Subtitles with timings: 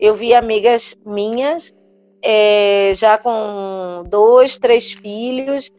[0.00, 1.74] Eu vi amigas minhas
[2.22, 5.70] é, já com dois, três filhos,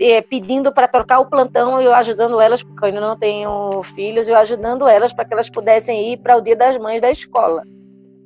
[0.00, 4.28] é, pedindo para trocar o plantão, eu ajudando elas, porque eu ainda não tenho filhos,
[4.28, 7.62] eu ajudando elas para que elas pudessem ir para o Dia das Mães da escola.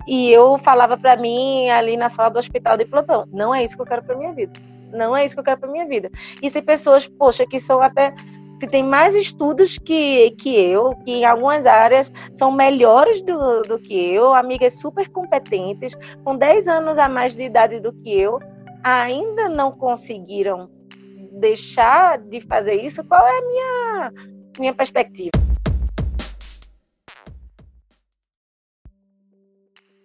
[0.07, 3.75] E eu falava para mim ali na sala do hospital de plantão, não é isso
[3.75, 4.52] que eu quero para minha vida.
[4.93, 6.09] Não é isso que eu quero para minha vida.
[6.41, 8.14] E se pessoas, poxa, que são até
[8.59, 13.79] que têm mais estudos que, que eu, que em algumas áreas são melhores do, do
[13.79, 15.94] que eu, amigas super competentes,
[16.25, 18.39] com 10 anos a mais de idade do que eu,
[18.82, 20.68] ainda não conseguiram
[21.32, 24.13] deixar de fazer isso, qual é a minha,
[24.58, 25.30] minha perspectiva?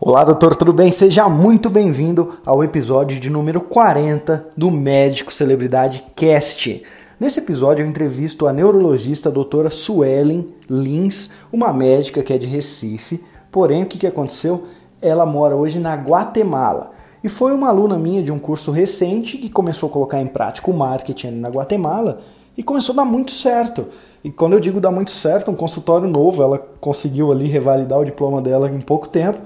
[0.02, 0.92] Olá, doutor, tudo bem?
[0.92, 6.82] Seja muito bem-vindo ao episódio de número 40 do Médico Celebridade Cast.
[7.20, 12.48] Nesse episódio eu entrevisto a neurologista a doutora Suelen Lins, uma médica que é de
[12.48, 13.22] Recife.
[13.52, 14.64] Porém, o que, aconteceu?
[15.02, 16.92] Ela mora hoje na Guatemala.
[17.24, 20.72] E foi uma aluna minha de um curso recente que começou a colocar em prática
[20.72, 22.22] o marketing na Guatemala
[22.58, 23.88] e começou a dar muito certo.
[24.24, 28.06] E quando eu digo dar muito certo, um consultório novo, ela conseguiu ali revalidar o
[28.06, 29.40] diploma dela em pouco tempo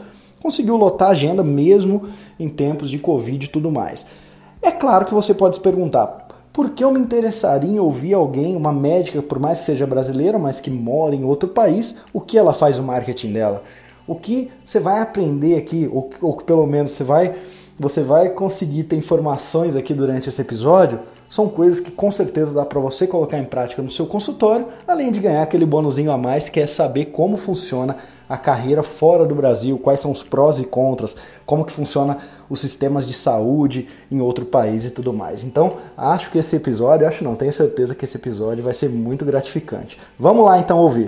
[0.44, 4.08] conseguiu lotar a agenda mesmo em tempos de Covid e tudo mais.
[4.62, 6.23] É claro que você pode se perguntar,
[6.54, 10.38] por que eu me interessaria em ouvir alguém, uma médica, por mais que seja brasileira,
[10.38, 13.64] mas que mora em outro país, o que ela faz o marketing dela?
[14.06, 17.34] O que você vai aprender aqui, ou, ou pelo menos você vai,
[17.80, 21.00] você vai conseguir ter informações aqui durante esse episódio
[21.34, 25.12] são coisas que com certeza dá para você colocar em prática no seu consultório, além
[25.12, 27.98] de ganhar aquele bônusinho a mais que é saber como funciona
[28.30, 32.62] a carreira fora do Brasil, quais são os prós e contras, como que funciona os
[32.62, 35.44] sistemas de saúde em outro país e tudo mais.
[35.44, 39.25] Então, acho que esse episódio, acho não, tenho certeza que esse episódio vai ser muito
[39.25, 39.97] gratificante.
[40.20, 41.08] Vamos lá então ouvir.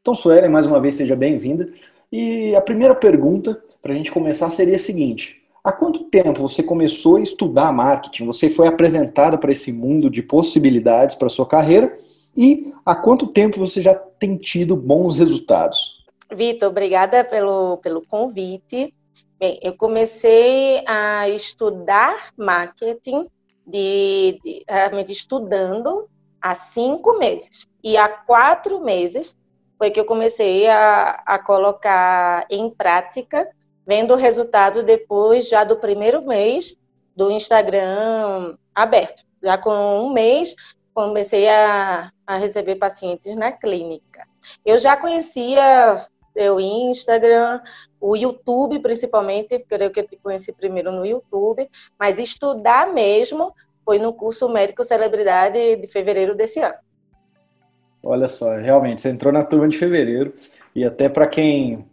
[0.00, 1.68] Então, Suelen, mais uma vez seja bem-vinda.
[2.10, 6.62] E a primeira pergunta para a gente começar seria a seguinte: Há quanto tempo você
[6.62, 8.24] começou a estudar marketing?
[8.26, 11.98] Você foi apresentada para esse mundo de possibilidades para sua carreira?
[12.34, 16.02] E há quanto tempo você já tem tido bons resultados?
[16.32, 18.94] Vitor, obrigada pelo, pelo convite.
[19.38, 23.26] Bem, eu comecei a estudar marketing
[23.66, 26.08] de, de, realmente estudando
[26.40, 27.68] há cinco meses.
[27.84, 29.36] E há quatro meses
[29.76, 33.46] foi que eu comecei a, a colocar em prática
[33.90, 36.76] vendo o resultado depois já do primeiro mês
[37.16, 39.24] do Instagram aberto.
[39.42, 40.54] Já com um mês,
[40.94, 44.28] comecei a, a receber pacientes na clínica.
[44.64, 46.06] Eu já conhecia
[46.36, 47.60] o Instagram,
[48.00, 51.68] o YouTube principalmente, creio que eu conheci primeiro no YouTube,
[51.98, 53.52] mas estudar mesmo
[53.84, 56.76] foi no curso Médico Celebridade de fevereiro desse ano.
[58.04, 60.32] Olha só, realmente, você entrou na turma de fevereiro
[60.76, 61.84] e até para quem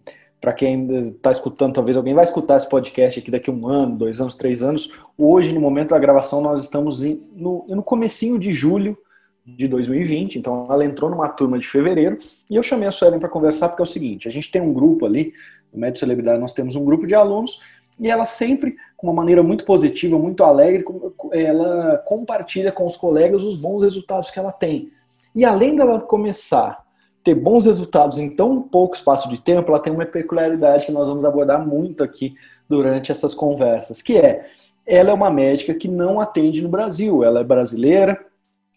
[0.47, 3.97] para quem está escutando, talvez alguém vai escutar esse podcast aqui daqui a um ano,
[3.97, 4.89] dois anos, três anos.
[5.17, 8.97] Hoje, no momento da gravação, nós estamos em, no, no comecinho de julho
[9.45, 12.17] de 2020, então ela entrou numa turma de fevereiro
[12.49, 14.71] e eu chamei a Suelen para conversar porque é o seguinte, a gente tem um
[14.71, 15.33] grupo ali,
[15.73, 17.59] no Médio Celebridade nós temos um grupo de alunos
[17.99, 20.85] e ela sempre, com uma maneira muito positiva, muito alegre,
[21.33, 24.93] ela compartilha com os colegas os bons resultados que ela tem.
[25.35, 26.86] E além dela começar
[27.27, 31.09] ter bons resultados em tão pouco espaço de tempo, ela tem uma peculiaridade que nós
[31.09, 32.37] vamos abordar muito aqui
[32.69, 34.45] durante essas conversas, que é
[34.85, 37.25] ela é uma médica que não atende no Brasil.
[37.25, 38.17] Ela é brasileira,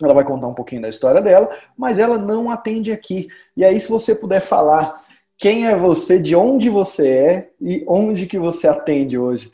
[0.02, 3.28] ela vai contar um pouquinho da história dela, mas ela não atende aqui.
[3.56, 4.96] E aí, se você puder falar
[5.38, 9.52] quem é você, de onde você é e onde que você atende hoje,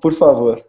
[0.00, 0.60] por favor.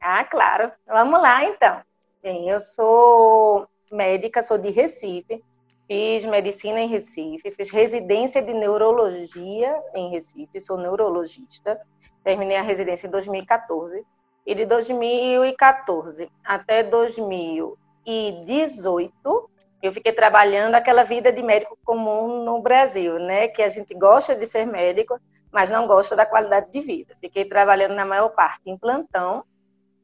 [0.00, 0.70] Ah, claro.
[0.86, 1.80] Vamos lá, então.
[2.22, 5.42] Bem, eu sou médica, sou de Recife,
[5.88, 11.80] Fiz medicina em Recife, fiz residência de neurologia em Recife, sou neurologista.
[12.24, 14.04] Terminei a residência em 2014.
[14.44, 19.50] E de 2014 até 2018,
[19.80, 23.46] eu fiquei trabalhando aquela vida de médico comum no Brasil, né?
[23.46, 25.20] Que a gente gosta de ser médico,
[25.52, 27.14] mas não gosta da qualidade de vida.
[27.20, 29.44] Fiquei trabalhando na maior parte em plantão.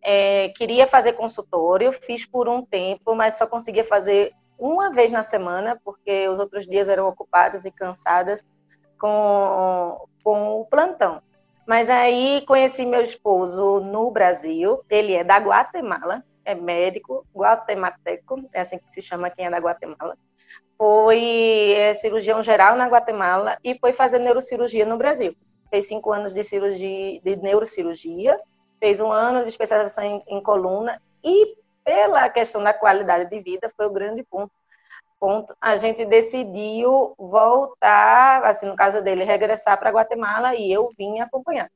[0.00, 5.24] É, queria fazer consultório, fiz por um tempo, mas só conseguia fazer uma vez na
[5.24, 8.46] semana, porque os outros dias eram ocupados e cansadas
[8.96, 11.20] com, com o plantão.
[11.66, 18.60] Mas aí conheci meu esposo no Brasil, ele é da Guatemala, é médico, guatemateco, é
[18.60, 20.16] assim que se chama quem é da Guatemala.
[20.78, 25.34] Foi é, cirurgião geral na Guatemala e foi fazer neurocirurgia no Brasil.
[25.70, 28.38] Fez cinco anos de cirurgia, de neurocirurgia,
[28.78, 33.70] fez um ano de especialização em, em coluna e pela questão da qualidade de vida,
[33.76, 34.52] foi o grande ponto.
[35.18, 41.20] ponto, a gente decidiu voltar, assim, no caso dele, regressar para Guatemala e eu vim
[41.20, 41.70] acompanhar.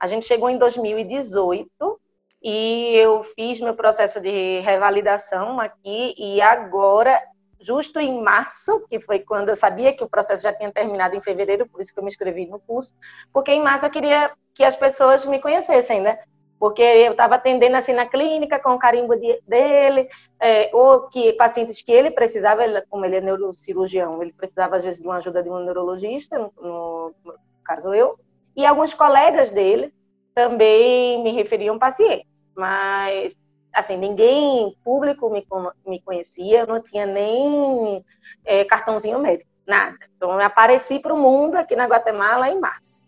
[0.00, 2.00] A gente chegou em 2018
[2.42, 7.20] e eu fiz meu processo de revalidação aqui e agora,
[7.60, 11.20] justo em março, que foi quando eu sabia que o processo já tinha terminado em
[11.20, 12.94] fevereiro, por isso que eu me inscrevi no curso,
[13.32, 16.18] porque em março eu queria que as pessoas me conhecessem, né?
[16.58, 20.08] Porque eu estava atendendo assim na clínica com o carimbo de, dele,
[20.40, 24.84] é, ou que pacientes que ele precisava, ele, como ele é neurocirurgião, ele precisava às
[24.84, 27.34] vezes de uma ajuda de um neurologista, no, no,
[27.64, 28.18] caso eu,
[28.56, 29.94] e alguns colegas dele
[30.34, 32.26] também me referiam pacientes,
[32.56, 33.36] mas
[33.72, 35.46] assim ninguém público me,
[35.86, 38.04] me conhecia, eu não tinha nem
[38.44, 39.96] é, cartãozinho médico, nada.
[40.16, 43.07] Então eu apareci para o mundo aqui na Guatemala em março.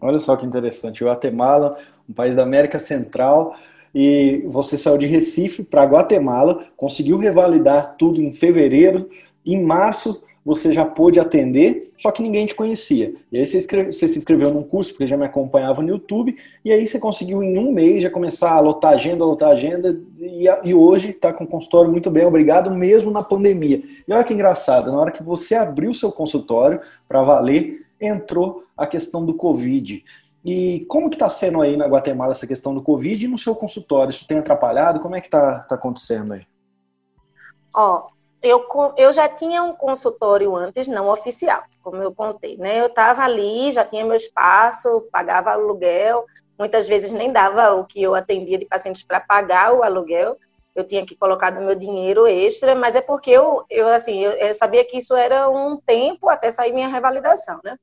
[0.00, 1.76] Olha só que interessante, Guatemala,
[2.08, 3.54] um país da América Central,
[3.94, 9.08] e você saiu de Recife para Guatemala, conseguiu revalidar tudo em fevereiro,
[9.44, 13.14] em março você já pôde atender, só que ninguém te conhecia.
[13.32, 16.36] E aí você, escreve, você, se inscreveu num curso, porque já me acompanhava no YouTube,
[16.64, 20.44] e aí você conseguiu em um mês já começar a lotar agenda, lotar agenda, e,
[20.62, 23.82] e hoje está com o consultório muito bem, obrigado, mesmo na pandemia.
[24.06, 28.86] E olha que engraçado, na hora que você abriu seu consultório para valer, entrou a
[28.86, 30.04] questão do Covid.
[30.44, 33.54] E como que está sendo aí na Guatemala essa questão do Covid e no seu
[33.54, 34.10] consultório?
[34.10, 35.00] Isso tem atrapalhado?
[35.00, 36.46] Como é que está tá acontecendo aí?
[37.74, 38.08] Ó,
[38.42, 38.64] eu,
[38.96, 42.80] eu já tinha um consultório antes, não oficial, como eu contei, né?
[42.80, 46.24] Eu estava ali, já tinha meu espaço, pagava aluguel,
[46.58, 50.36] muitas vezes nem dava o que eu atendia de pacientes para pagar o aluguel,
[50.76, 54.32] eu tinha que colocar no meu dinheiro extra, mas é porque eu, eu assim, eu,
[54.32, 57.76] eu sabia que isso era um tempo até sair minha revalidação, né?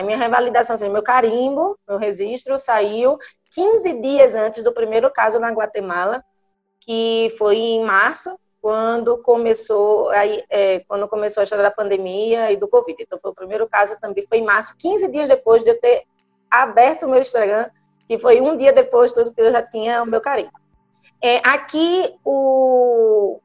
[0.00, 3.18] A minha revalidação, meu carimbo, meu registro saiu
[3.50, 6.24] 15 dias antes do primeiro caso na Guatemala,
[6.80, 12.56] que foi em março, quando começou, aí, é, quando começou a história da pandemia e
[12.56, 12.96] do Covid.
[12.98, 16.04] Então, foi o primeiro caso também, foi em março, 15 dias depois de eu ter
[16.50, 17.68] aberto o meu Instagram,
[18.08, 20.52] que foi um dia depois de tudo que eu já tinha o meu carimbo.
[21.22, 23.38] É, aqui, o,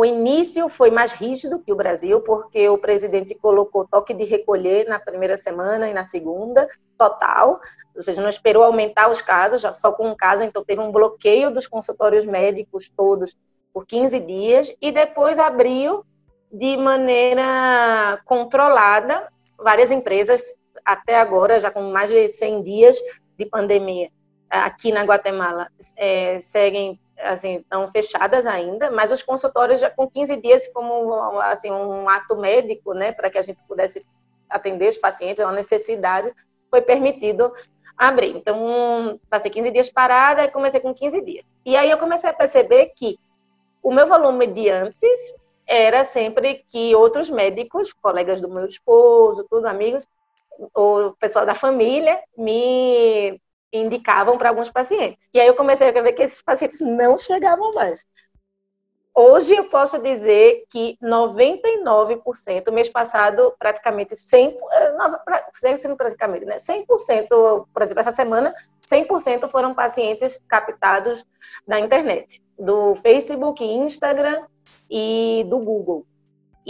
[0.00, 4.88] o início foi mais rígido que o Brasil, porque o presidente colocou toque de recolher
[4.88, 6.66] na primeira semana e na segunda,
[6.96, 7.60] total,
[7.94, 10.90] ou seja, não esperou aumentar os casos, já só com um caso, então teve um
[10.90, 13.36] bloqueio dos consultórios médicos todos
[13.74, 16.02] por 15 dias, e depois abriu
[16.50, 20.50] de maneira controlada várias empresas,
[20.82, 22.96] até agora, já com mais de 100 dias
[23.36, 24.08] de pandemia,
[24.48, 30.36] aqui na Guatemala, é, seguem assim, estão fechadas ainda, mas os consultórios já com 15
[30.40, 34.04] dias como assim, um ato médico, né, para que a gente pudesse
[34.48, 36.32] atender os pacientes, uma necessidade,
[36.70, 37.52] foi permitido
[37.96, 38.36] abrir.
[38.36, 41.44] Então, passei 15 dias parada e comecei com 15 dias.
[41.64, 43.18] E aí eu comecei a perceber que
[43.82, 45.34] o meu volume de antes
[45.66, 50.08] era sempre que outros médicos, colegas do meu esposo, tudo amigos,
[50.74, 53.40] o pessoal da família, me
[53.72, 55.28] indicavam para alguns pacientes.
[55.32, 58.04] E aí eu comecei a ver que esses pacientes não chegavam mais.
[59.14, 67.82] Hoje eu posso dizer que 99%, mês passado praticamente 100%, eh, praticamente, né, 100%, por
[67.82, 71.26] exemplo, essa semana, 100% foram pacientes captados
[71.66, 74.46] na internet, do Facebook, Instagram
[74.88, 76.06] e do Google.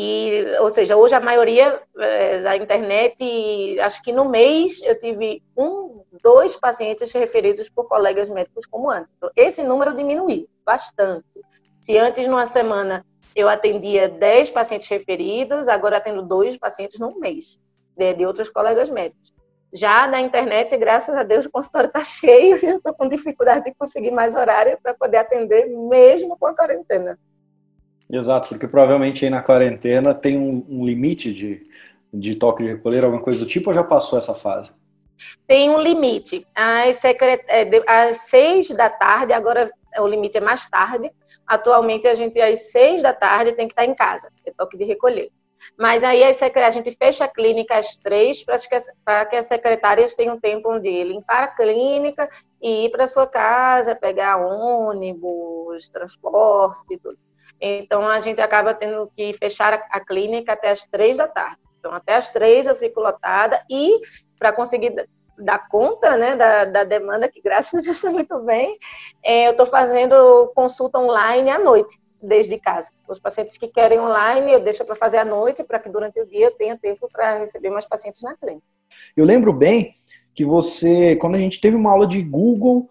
[0.02, 5.42] E, ou seja, hoje a maioria é, da internet, acho que no mês eu tive
[5.54, 9.12] um, dois pacientes referidos por colegas médicos como antes.
[9.19, 11.42] Então, esse número diminuiu bastante.
[11.83, 13.04] Se antes, numa semana,
[13.37, 17.61] eu atendia 10 pacientes referidos, agora atendo dois pacientes no mês,
[17.95, 19.35] de, de outros colegas médicos.
[19.71, 23.66] Já na internet, graças a Deus, o consultório está cheio e eu estou com dificuldade
[23.66, 27.19] de conseguir mais horário para poder atender, mesmo com a quarentena.
[28.12, 31.67] Exato, porque provavelmente aí na quarentena tem um, um limite de,
[32.12, 34.71] de toque de recolher, alguma coisa do tipo, ou já passou essa fase?
[35.47, 36.47] Tem um limite.
[36.55, 37.45] Às, secret...
[37.47, 41.11] É, às seis da tarde, agora o limite é mais tarde.
[41.47, 44.85] Atualmente, a gente, às seis da tarde, tem que estar em casa, é toque de
[44.85, 45.31] recolher.
[45.79, 48.45] Mas aí a gente fecha a clínica às três
[49.05, 52.29] para que as secretárias tenham tempo de limpar a clínica
[52.61, 57.19] e ir para sua casa, pegar ônibus, transporte tudo.
[57.61, 61.59] Então, a gente acaba tendo que fechar a clínica até as três da tarde.
[61.79, 64.00] Então, até as três eu fico lotada e
[64.38, 64.95] para conseguir
[65.38, 68.79] dar conta né, da, da, demanda, que graças a Deus está muito bem,
[69.25, 72.90] é, eu estou fazendo consulta online à noite, desde casa.
[73.09, 76.26] Os pacientes que querem online, eu deixo para fazer à noite, para que durante o
[76.26, 78.67] dia eu tenha tempo para receber mais pacientes na clínica.
[79.17, 79.95] Eu lembro bem
[80.35, 82.88] que você, quando a gente teve uma aula de Google,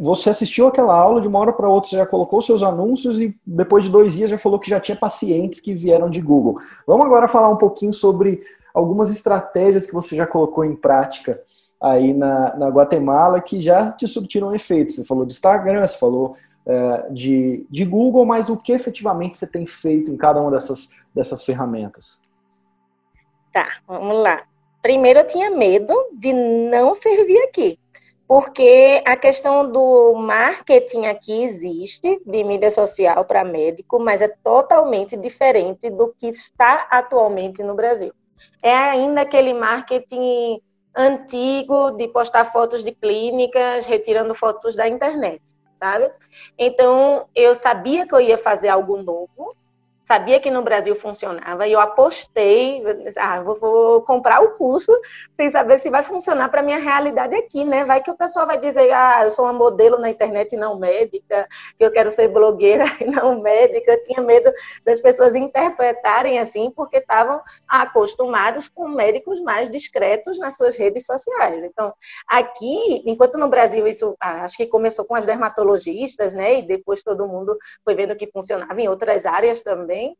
[0.00, 3.36] você assistiu aquela aula de uma hora para outra, você já colocou seus anúncios e
[3.46, 6.58] depois de dois dias já falou que já tinha pacientes que vieram de Google.
[6.86, 8.42] Vamos agora falar um pouquinho sobre
[8.74, 11.40] algumas estratégias que você já colocou em prática
[11.80, 14.92] aí na, na Guatemala que já te surtiram efeito.
[14.92, 19.46] Você falou de Instagram, você falou é, de, de Google, mas o que efetivamente você
[19.46, 22.18] tem feito em cada uma dessas, dessas ferramentas?
[23.52, 24.42] Tá, vamos lá.
[24.82, 27.78] Primeiro eu tinha medo de não servir aqui
[28.26, 35.16] porque a questão do marketing aqui existe, de mídia social para médico, mas é totalmente
[35.16, 38.12] diferente do que está atualmente no Brasil.
[38.62, 40.60] É ainda aquele marketing
[40.96, 45.42] antigo de postar fotos de clínicas, retirando fotos da internet,
[45.76, 46.10] sabe?
[46.56, 49.56] Então, eu sabia que eu ia fazer algo novo,
[50.04, 52.82] sabia que no Brasil funcionava e eu apostei,
[53.16, 54.92] ah, vou, vou, comprar o curso
[55.34, 57.84] sem saber se vai funcionar para minha realidade aqui, né?
[57.84, 60.78] Vai que o pessoal vai dizer, ah, eu sou uma modelo na internet e não
[60.78, 63.92] médica, que eu quero ser blogueira e não médica.
[63.92, 64.52] Eu tinha medo
[64.84, 71.64] das pessoas interpretarem assim, porque estavam acostumados com médicos mais discretos nas suas redes sociais.
[71.64, 71.94] Então,
[72.28, 76.58] aqui, enquanto no Brasil isso, ah, acho que começou com as dermatologistas, né?
[76.58, 80.16] E depois todo mundo foi vendo que funcionava em outras áreas também também.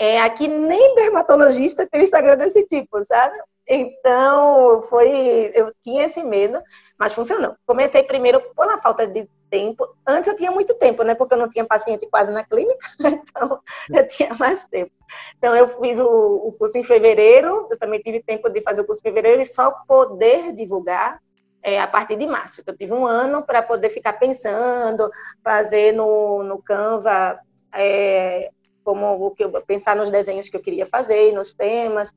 [0.00, 3.36] É, aqui nem dermatologista tem Instagram desse tipo, sabe?
[3.68, 6.62] Então, foi, eu tinha esse medo,
[6.98, 7.54] mas funcionou.
[7.66, 9.86] Comecei primeiro pela falta de tempo.
[10.06, 11.14] Antes eu tinha muito tempo, né?
[11.14, 13.60] Porque eu não tinha paciente quase na clínica, então
[13.92, 14.92] eu tinha mais tempo.
[15.36, 18.86] Então, eu fiz o, o curso em fevereiro, eu também tive tempo de fazer o
[18.86, 21.20] curso em fevereiro e só poder divulgar
[21.62, 22.62] é, a partir de março.
[22.64, 25.10] Eu tive um ano para poder ficar pensando,
[25.42, 27.38] fazer no, no Canva
[27.74, 28.50] é,
[28.88, 32.10] como o que eu, pensar nos desenhos que eu queria fazer, nos temas,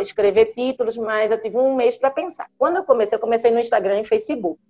[0.00, 2.48] escrever títulos, mas eu tive um mês para pensar.
[2.58, 4.60] Quando eu comecei, eu comecei no Instagram e Facebook,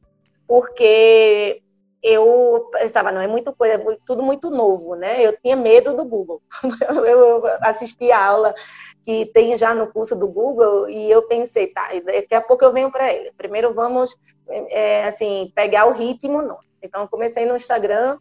[0.47, 1.62] porque
[2.02, 5.25] eu pensava, não, é muito coisa, é tudo muito novo, né?
[5.25, 6.42] Eu tinha medo do Google.
[7.06, 8.54] Eu assisti a aula
[9.02, 12.73] que tem já no curso do Google e eu pensei, tá, daqui a pouco eu
[12.73, 13.32] venho para ele.
[13.32, 14.14] Primeiro vamos,
[14.47, 16.59] é, assim, pegar o ritmo, não.
[16.82, 18.18] Então, comecei no Instagram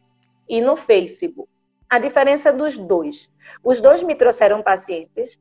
[0.47, 1.49] e no Facebook
[1.89, 3.29] a diferença dos dois.
[3.63, 5.39] Os dois me trouxeram pacientes.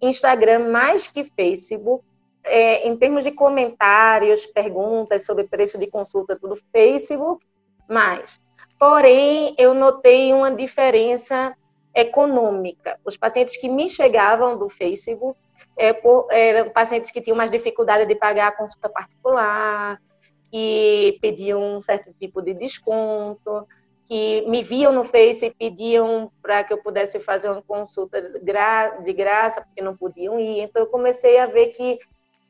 [0.00, 2.04] Instagram mais que Facebook,
[2.44, 7.44] é, em termos de comentários, perguntas sobre preço de consulta, tudo Facebook
[7.88, 8.40] mais.
[8.78, 11.56] Porém, eu notei uma diferença
[11.94, 12.98] econômica.
[13.04, 15.38] Os pacientes que me chegavam do Facebook
[15.76, 20.00] é, por, eram pacientes que tinham mais dificuldade de pagar a consulta particular,
[20.50, 23.66] que pediam um certo tipo de desconto
[24.12, 29.12] que me viam no Face e pediam para que eu pudesse fazer uma consulta de
[29.14, 30.60] graça, porque não podiam ir.
[30.60, 31.98] Então, eu comecei a ver que,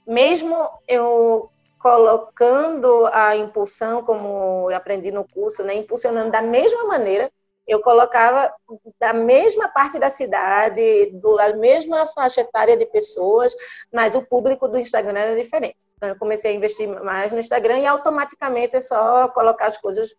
[0.04, 0.56] mesmo
[0.88, 7.30] eu colocando a impulsão, como eu aprendi no curso, né, impulsionando da mesma maneira,
[7.64, 8.52] eu colocava
[8.98, 13.54] da mesma parte da cidade, da mesma faixa etária de pessoas,
[13.92, 15.78] mas o público do Instagram era diferente.
[15.96, 20.16] Então, eu comecei a investir mais no Instagram e automaticamente é só colocar as coisas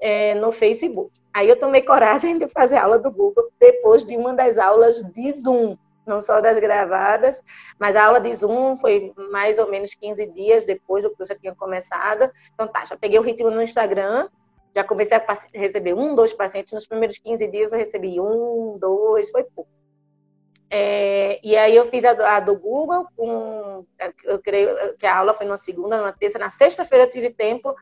[0.00, 1.10] é, no Facebook.
[1.32, 5.32] Aí eu tomei coragem de fazer aula do Google depois de uma das aulas de
[5.32, 5.76] Zoom,
[6.06, 7.40] não só das gravadas,
[7.78, 11.26] mas a aula de Zoom foi mais ou menos 15 dias depois do que eu
[11.26, 12.30] já tinha começado.
[12.54, 14.28] Então tá, já peguei o ritmo no Instagram,
[14.74, 16.72] já comecei a receber um, dois pacientes.
[16.72, 19.70] Nos primeiros 15 dias eu recebi um, dois, foi pouco.
[20.72, 23.84] É, e aí eu fiz a do, a do Google, com,
[24.24, 27.74] eu creio que a aula foi na segunda, na terça, na sexta-feira eu tive tempo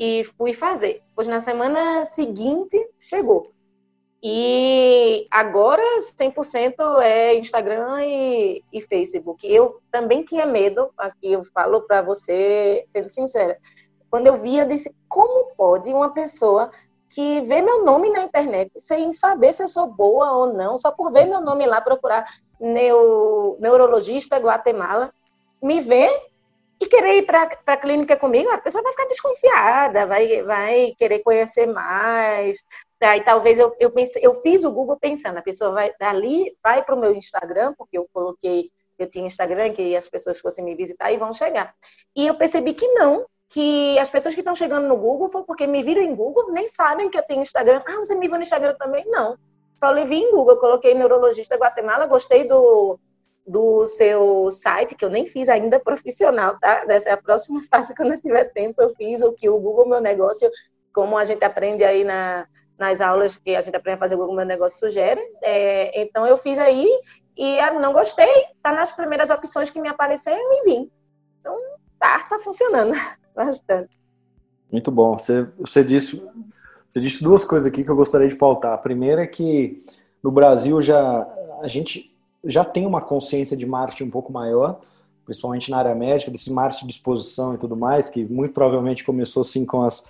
[0.00, 1.02] e fui fazer.
[1.14, 3.52] Pois na semana seguinte chegou.
[4.22, 9.46] E agora 100% é Instagram e, e, Facebook.
[9.46, 13.58] Eu também tinha medo, aqui eu falo para você, sendo sincera.
[14.10, 16.70] Quando eu vi, eu disse: como pode uma pessoa
[17.10, 20.90] que vê meu nome na internet sem saber se eu sou boa ou não, só
[20.92, 22.26] por ver meu nome lá procurar
[22.58, 25.12] neo, neurologista Guatemala,
[25.62, 26.10] me ver
[26.80, 31.18] e querer ir para a clínica comigo, a pessoa vai ficar desconfiada, vai, vai querer
[31.18, 32.64] conhecer mais.
[33.02, 36.94] Aí talvez eu, eu, eu fiz o Google pensando, a pessoa vai dali, vai para
[36.94, 41.12] o meu Instagram, porque eu coloquei, eu tinha Instagram, que as pessoas fossem me visitar
[41.12, 41.74] e vão chegar.
[42.16, 45.66] E eu percebi que não, que as pessoas que estão chegando no Google foi porque
[45.66, 47.82] me viram em Google, nem sabem que eu tenho Instagram.
[47.86, 49.04] Ah, você me viu no Instagram também?
[49.06, 49.36] Não.
[49.76, 52.98] Só lhe vi em Google, eu coloquei neurologista Guatemala, gostei do,
[53.50, 56.84] do seu site, que eu nem fiz ainda profissional, tá?
[56.88, 59.88] Essa é a próxima fase, quando eu tiver tempo, eu fiz o que o Google
[59.88, 60.48] Meu Negócio,
[60.94, 62.46] como a gente aprende aí na,
[62.78, 65.20] nas aulas que a gente aprende a fazer o Google Meu Negócio sugere.
[65.42, 66.86] É, então, eu fiz aí
[67.36, 70.90] e não gostei, tá nas primeiras opções que me apareceram e vim.
[71.40, 71.56] Então,
[71.98, 72.92] tá, tá funcionando
[73.34, 73.98] bastante.
[74.70, 75.18] Muito bom.
[75.18, 76.22] Você, você, disse,
[76.88, 78.74] você disse duas coisas aqui que eu gostaria de pautar.
[78.74, 79.84] A primeira é que
[80.22, 81.26] no Brasil já
[81.60, 82.10] a gente
[82.44, 84.80] já tem uma consciência de marketing um pouco maior,
[85.24, 89.42] principalmente na área médica, desse marketing de exposição e tudo mais, que muito provavelmente começou
[89.42, 90.08] assim com as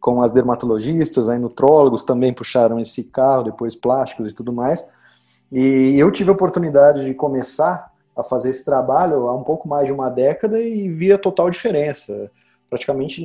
[0.00, 4.82] com as dermatologistas, aí nutrólogos também puxaram esse carro, depois plásticos e tudo mais.
[5.52, 9.86] E eu tive a oportunidade de começar a fazer esse trabalho há um pouco mais
[9.86, 12.30] de uma década e via total diferença.
[12.68, 13.22] Praticamente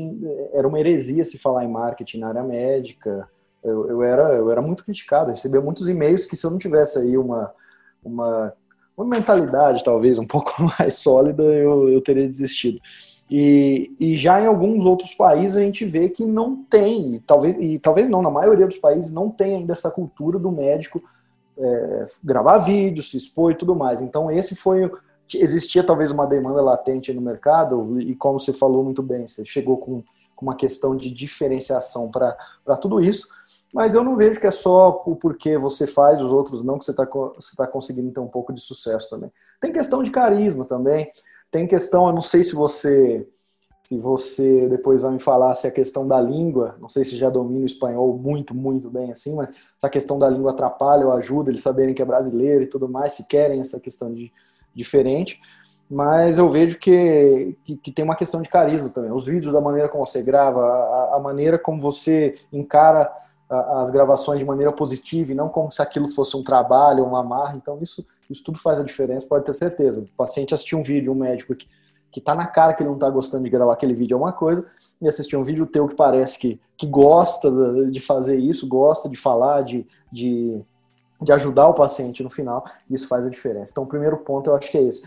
[0.53, 3.29] era uma heresia se falar em marketing na área médica.
[3.63, 6.99] Eu, eu era, eu era muito criticado, recebia muitos e-mails que se eu não tivesse
[6.99, 7.53] aí uma,
[8.05, 8.53] uma,
[8.95, 12.79] uma mentalidade talvez um pouco mais sólida, eu, eu teria desistido.
[13.29, 17.55] E, e, já em alguns outros países a gente vê que não tem, e talvez,
[17.59, 21.01] e talvez não, na maioria dos países não tem ainda essa cultura do médico
[21.57, 24.01] é, gravar vídeo, se expor e tudo mais.
[24.01, 24.91] Então esse foi,
[25.33, 29.77] existia talvez uma demanda latente no mercado e como você falou muito bem, você chegou
[29.77, 30.03] com,
[30.35, 33.27] com uma questão de diferenciação para tudo isso,
[33.75, 36.85] mas eu não vejo que é só o porquê você faz, os outros não, que
[36.85, 39.29] você está você tá conseguindo ter um pouco de sucesso também.
[39.59, 41.11] Tem questão de carisma também,
[41.51, 43.27] tem questão, eu não sei se você
[43.83, 47.29] se você depois vai me falar se a questão da língua, não sei se já
[47.29, 51.11] domina o espanhol muito, muito bem assim, mas se a questão da língua atrapalha ou
[51.11, 54.31] ajuda eles saberem que é brasileiro e tudo mais, se querem essa questão de
[54.73, 55.41] diferente.
[55.91, 59.11] Mas eu vejo que, que, que tem uma questão de carisma também.
[59.11, 63.11] Os vídeos, da maneira como você grava, a, a maneira como você encara
[63.81, 67.55] as gravações de maneira positiva e não como se aquilo fosse um trabalho, uma marra.
[67.55, 70.01] Então, isso, isso tudo faz a diferença, pode ter certeza.
[70.01, 71.67] O paciente assistir um vídeo, um médico que,
[72.11, 74.33] que tá na cara que ele não tá gostando de gravar aquele vídeo é uma
[74.33, 74.65] coisa,
[75.01, 77.51] e assistir um vídeo teu que parece que, que gosta
[77.89, 80.61] de fazer isso, gosta de falar, de, de,
[81.21, 83.71] de ajudar o paciente no final, isso faz a diferença.
[83.71, 85.03] Então, o primeiro ponto eu acho que é esse.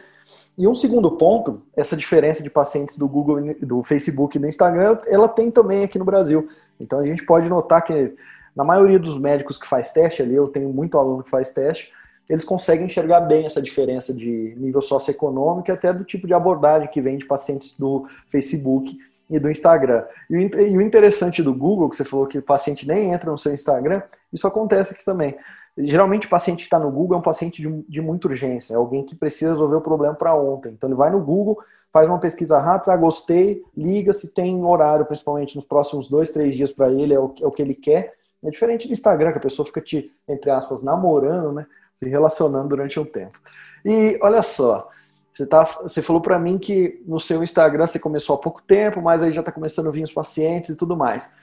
[0.59, 4.99] E um segundo ponto, essa diferença de pacientes do Google, do Facebook e do Instagram,
[5.07, 6.49] ela tem também aqui no Brasil.
[6.81, 8.17] Então a gente pode notar que
[8.59, 11.92] na maioria dos médicos que faz teste ali, eu tenho muito aluno que faz teste,
[12.29, 16.90] eles conseguem enxergar bem essa diferença de nível socioeconômico e até do tipo de abordagem
[16.90, 18.99] que vem de pacientes do Facebook
[19.31, 20.05] e do Instagram.
[20.29, 23.55] E o interessante do Google, que você falou que o paciente nem entra no seu
[23.55, 25.37] Instagram, isso acontece aqui também.
[25.79, 28.77] Geralmente o paciente que está no Google é um paciente de, de muita urgência, é
[28.77, 30.73] alguém que precisa resolver o problema para ontem.
[30.73, 31.61] Então ele vai no Google,
[31.92, 36.57] faz uma pesquisa rápida, ah, gostei, liga se tem horário, principalmente nos próximos dois, três
[36.57, 38.17] dias para ele, é o, é o que ele quer.
[38.44, 41.66] É diferente do Instagram, que a pessoa fica te, entre aspas, namorando, né?
[41.94, 43.38] Se relacionando durante um tempo.
[43.85, 44.88] E olha só,
[45.33, 49.01] você, tá, você falou para mim que no seu Instagram você começou há pouco tempo,
[49.01, 51.35] mas aí já está começando a vir os pacientes e tudo mais.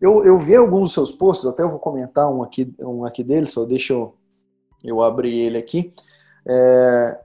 [0.00, 3.24] Eu, eu vi alguns dos seus posts, até eu vou comentar um aqui, um aqui
[3.24, 4.14] dele, só deixa eu,
[4.84, 5.92] eu abrir ele aqui.
[6.46, 7.18] É,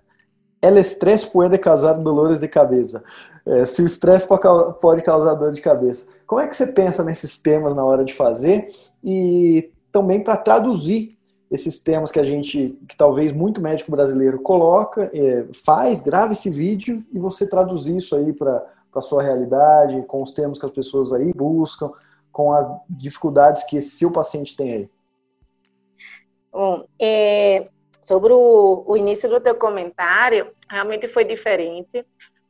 [0.62, 3.03] El estresse pode causar dolores de cabeça.
[3.45, 6.13] É, se o estresse pode causar dor de cabeça.
[6.34, 11.15] Como é que você pensa nesses temas na hora de fazer e também para traduzir
[11.52, 16.50] esses temas que a gente, que talvez muito médico brasileiro coloca, é, faz, grava esse
[16.50, 18.65] vídeo e você traduzir isso aí para
[18.96, 21.91] a sua realidade, com os temas que as pessoas aí buscam
[22.32, 24.89] com as dificuldades que esse seu paciente tem aí?
[26.52, 27.67] Bom, é,
[28.04, 32.04] sobre o, o, início do teu comentário, realmente foi diferente.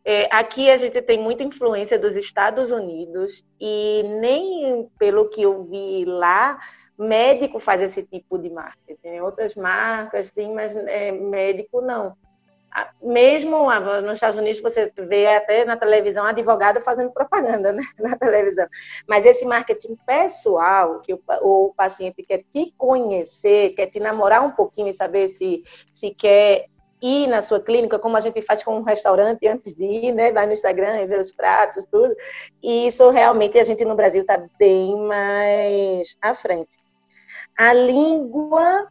[0.06, 5.64] É, aqui a gente tem muita influência dos Estados Unidos e nem pelo que eu
[5.64, 6.60] vi lá,
[6.98, 9.20] médico faz esse tipo de marketing.
[9.20, 12.16] Outras marcas tem, mas é, médico não
[13.02, 13.70] mesmo
[14.02, 17.84] nos Estados Unidos você vê até na televisão advogado fazendo propaganda né?
[18.00, 18.68] na televisão.
[19.08, 24.52] Mas esse marketing pessoal, que o, o, paciente quer te conhecer, quer te namorar um
[24.52, 26.68] pouquinho e saber se, se quer
[27.04, 30.32] ir na sua clínica, como a gente faz com um restaurante antes de ir, né?
[30.32, 32.16] Vai no Instagram e vê os pratos, tudo.
[32.62, 36.78] E isso realmente a gente no Brasil está bem mais à frente.
[37.58, 38.88] A língua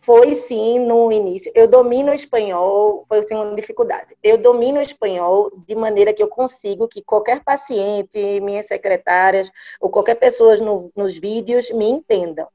[0.00, 1.50] foi sim no início.
[1.52, 4.16] Eu domino o espanhol, foi sim uma dificuldade.
[4.22, 9.50] Eu domino o espanhol de maneira que eu consigo que qualquer paciente, minhas secretárias
[9.80, 12.46] ou qualquer pessoa no, nos vídeos me entendam.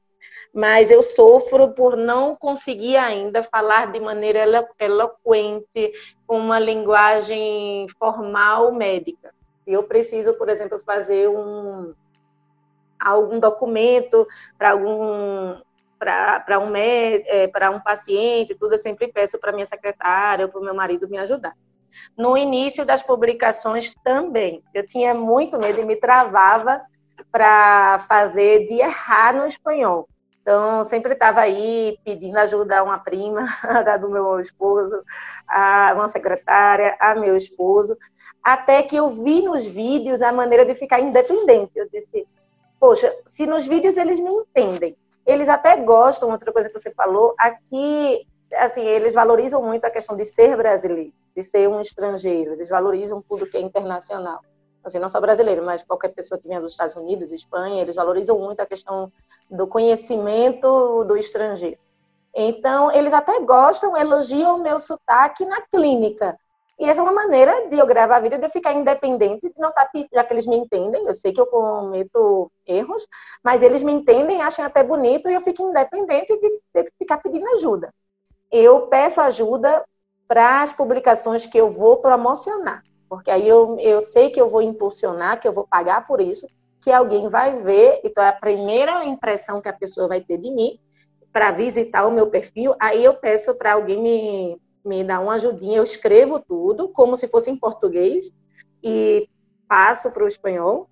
[0.52, 5.92] Mas eu sofro por não conseguir ainda falar de maneira eloquente,
[6.26, 9.32] com uma linguagem formal médica.
[9.66, 11.94] Eu preciso, por exemplo, fazer um
[13.00, 14.26] algum documento
[14.58, 15.56] para algum
[15.98, 20.64] para um, é, um paciente, tudo, eu sempre peço para minha secretária ou para o
[20.64, 21.54] meu marido me ajudar.
[22.16, 26.82] No início das publicações também, eu tinha muito medo e me travava
[27.30, 30.08] para fazer de errar no espanhol.
[30.42, 35.02] Então, sempre estava aí pedindo ajuda a uma prima, a do meu esposo,
[35.48, 37.96] a uma secretária, a meu esposo,
[38.42, 41.78] até que eu vi nos vídeos a maneira de ficar independente.
[41.78, 42.26] Eu disse,
[42.80, 47.34] poxa, se nos vídeos eles me entendem, eles até gostam, outra coisa que você falou,
[47.38, 52.68] aqui, assim, eles valorizam muito a questão de ser brasileiro, de ser um estrangeiro, eles
[52.68, 54.40] valorizam tudo que é internacional
[54.84, 58.38] assim, não só brasileiro, mas qualquer pessoa que venha dos Estados Unidos, Espanha, eles valorizam
[58.38, 59.12] muito a questão
[59.50, 61.78] do conhecimento do estrangeiro.
[62.34, 66.38] Então, eles até gostam, elogiam o meu sotaque na clínica.
[66.80, 69.60] E essa é uma maneira de eu gravar a vida, de eu ficar independente, de
[69.60, 73.06] não estar, tá já que eles me entendem, eu sei que eu cometo erros,
[73.44, 77.46] mas eles me entendem, acham até bonito, e eu fico independente de, de ficar pedindo
[77.50, 77.94] ajuda.
[78.50, 79.84] Eu peço ajuda
[80.26, 84.62] para as publicações que eu vou promocionar porque aí eu, eu sei que eu vou
[84.62, 86.48] impulsionar, que eu vou pagar por isso,
[86.80, 90.50] que alguém vai ver, então é a primeira impressão que a pessoa vai ter de
[90.50, 90.80] mim
[91.30, 95.76] para visitar o meu perfil, aí eu peço para alguém me, me dar uma ajudinha,
[95.76, 98.32] eu escrevo tudo como se fosse em português
[98.82, 99.28] e
[99.68, 100.88] passo para o espanhol,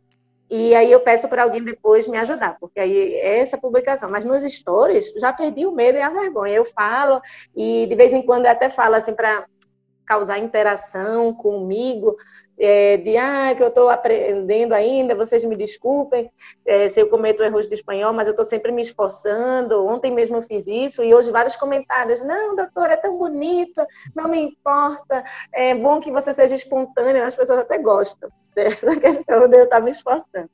[0.51, 4.11] e aí eu peço para alguém depois me ajudar, porque aí é essa publicação.
[4.11, 6.53] Mas nos stories, já perdi o medo e a vergonha.
[6.53, 7.21] Eu falo,
[7.55, 9.47] e de vez em quando eu até falo assim para
[10.11, 12.17] causar interação comigo,
[12.59, 16.29] é, de ah, que eu estou aprendendo ainda, vocês me desculpem
[16.67, 19.87] é, se eu cometo erros de espanhol, mas eu estou sempre me esforçando.
[19.87, 22.25] Ontem mesmo eu fiz isso e hoje vários comentários.
[22.25, 23.81] Não, doutora, é tão bonito,
[24.13, 25.23] não me importa,
[25.55, 29.81] é bom que você seja espontânea, as pessoas até gostam dessa questão de eu estar
[29.81, 30.51] me esforçando.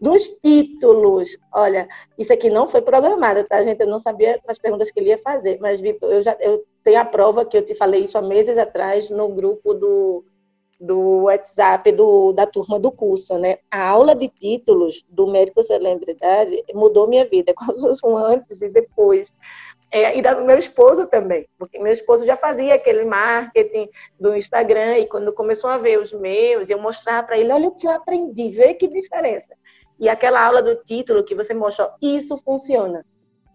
[0.00, 3.80] Dos títulos, olha, isso aqui não foi programado, tá, gente?
[3.80, 7.00] Eu não sabia as perguntas que ele ia fazer, mas, Vitor, eu já eu tenho
[7.00, 10.24] a prova que eu te falei isso há meses atrás no grupo do,
[10.80, 13.58] do WhatsApp do, da turma do curso, né?
[13.70, 19.32] A aula de títulos do Médico Celebridade mudou minha vida, quase um antes e depois.
[19.92, 23.88] É, e do meu esposo também, porque meu esposo já fazia aquele marketing
[24.20, 27.74] do Instagram e quando começou a ver os meus, eu mostrava para ele, olha o
[27.74, 29.52] que eu aprendi, vê que diferença.
[29.98, 33.04] E aquela aula do título que você mostrou, isso funciona.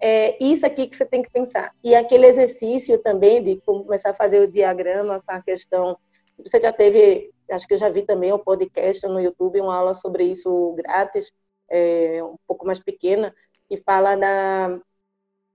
[0.01, 1.73] É isso aqui que você tem que pensar.
[1.81, 5.97] E aquele exercício também de começar a fazer o diagrama com a questão.
[6.37, 9.93] Você já teve, acho que eu já vi também um podcast no YouTube, uma aula
[9.93, 11.31] sobre isso grátis,
[11.69, 13.33] é, um pouco mais pequena,
[13.69, 14.79] que fala da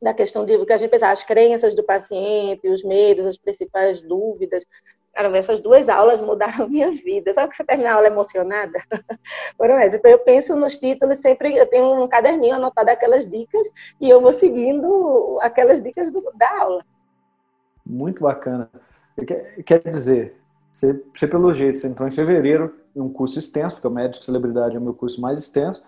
[0.01, 4.01] da questão de que a gente pensa, as crenças do paciente, os medos, as principais
[4.01, 4.65] dúvidas.
[5.13, 7.33] Cara, essas duas aulas mudaram minha vida.
[7.35, 8.79] Sabe que você termina a aula emocionada?
[9.63, 13.69] Então, eu penso nos títulos, sempre eu tenho um caderninho anotado aquelas dicas
[14.01, 16.85] e eu vou seguindo aquelas dicas do, da aula.
[17.85, 18.71] Muito bacana.
[19.67, 20.41] Quer dizer,
[20.73, 24.77] você, você, pelo jeito, você entrou em fevereiro um curso extenso, porque o Médico Celebridade
[24.77, 25.83] é o meu curso mais extenso,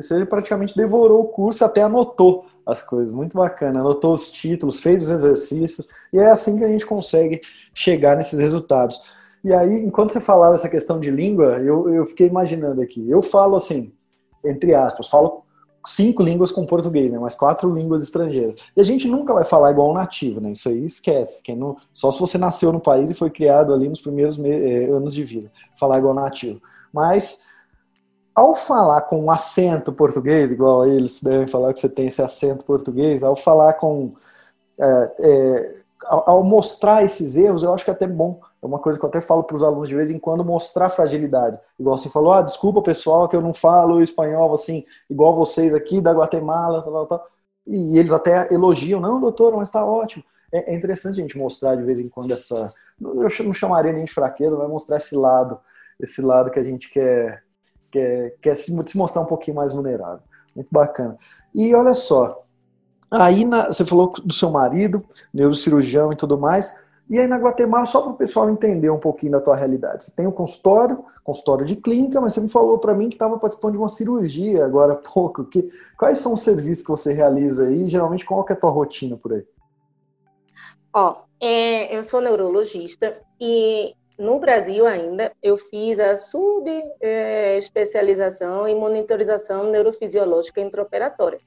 [0.00, 3.14] e você praticamente devorou o curso até anotou as coisas.
[3.14, 3.80] Muito bacana.
[3.80, 7.40] Anotou os títulos, fez os exercícios, e é assim que a gente consegue
[7.72, 9.00] chegar nesses resultados.
[9.42, 13.08] E aí, enquanto você falava essa questão de língua, eu, eu fiquei imaginando aqui.
[13.08, 13.92] Eu falo assim,
[14.44, 15.44] entre aspas, falo
[15.86, 17.18] cinco línguas com português, né?
[17.18, 18.60] Mas quatro línguas estrangeiras.
[18.76, 20.52] E a gente nunca vai falar igual um nativo, né?
[20.52, 21.42] Isso aí esquece.
[21.42, 24.90] Quem não, só se você nasceu no país e foi criado ali nos primeiros eh,
[24.90, 26.60] anos de vida, falar igual nativo.
[26.92, 27.44] Mas
[28.34, 32.64] ao falar com um acento português, igual eles devem falar que você tem esse acento
[32.64, 34.10] português, ao falar com.
[34.78, 38.40] É, é, ao, mostrar esses erros, eu acho que é até bom.
[38.62, 40.88] É uma coisa que eu até falo para os alunos de vez em quando, mostrar
[40.88, 41.58] fragilidade.
[41.78, 46.00] Igual você falou, ah, desculpa pessoal que eu não falo espanhol assim, igual vocês aqui
[46.00, 47.26] da Guatemala, tal, tal, tal.
[47.66, 50.24] E eles até elogiam, não, doutor, mas está ótimo.
[50.52, 52.72] É, é interessante a gente mostrar de vez em quando essa.
[53.00, 55.58] Eu não chamaria nem de fraqueza, mas mostrar esse lado,
[55.98, 57.42] esse lado que a gente quer
[57.90, 60.20] quer, quer se, se mostrar um pouquinho mais vulnerável.
[60.54, 61.16] Muito bacana.
[61.54, 62.44] E olha só,
[63.10, 66.72] aí na, você falou do seu marido, neurocirurgião e tudo mais,
[67.10, 70.04] e aí na Guatemala, só para o pessoal entender um pouquinho da tua realidade.
[70.04, 73.36] Você tem um consultório, consultório de clínica, mas você me falou para mim que estava
[73.36, 75.44] participando de uma cirurgia agora há pouco.
[75.44, 77.88] Que, quais são os serviços que você realiza aí?
[77.88, 79.44] Geralmente, qual que é a tua rotina por aí?
[80.94, 89.70] Ó, é, eu sou neurologista e no Brasil ainda, eu fiz a subespecialização em monitorização
[89.70, 91.40] neurofisiológica intraoperatória.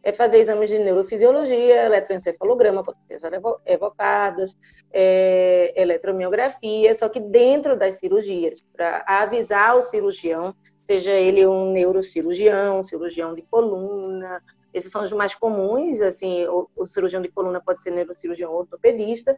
[0.00, 3.24] É fazer exames de neurofisiologia, eletroencefalograma, potenciais
[3.66, 4.56] evocados,
[4.92, 12.84] é, eletromiografia, só que dentro das cirurgias, para avisar o cirurgião, seja ele um neurocirurgião,
[12.84, 14.40] cirurgião de coluna,
[14.72, 19.36] esses são os mais comuns, assim, o, o cirurgião de coluna pode ser neurocirurgião ortopedista,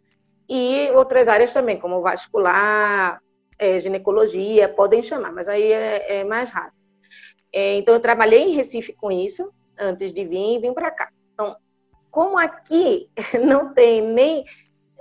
[0.55, 3.23] e outras áreas também, como vascular,
[3.59, 6.73] é, ginecologia, podem chamar, mas aí é, é mais raro.
[7.51, 11.09] É, então, eu trabalhei em Recife com isso, antes de vir e vim para cá.
[11.33, 11.57] Então,
[12.11, 13.09] como aqui
[13.43, 14.45] não tem nem.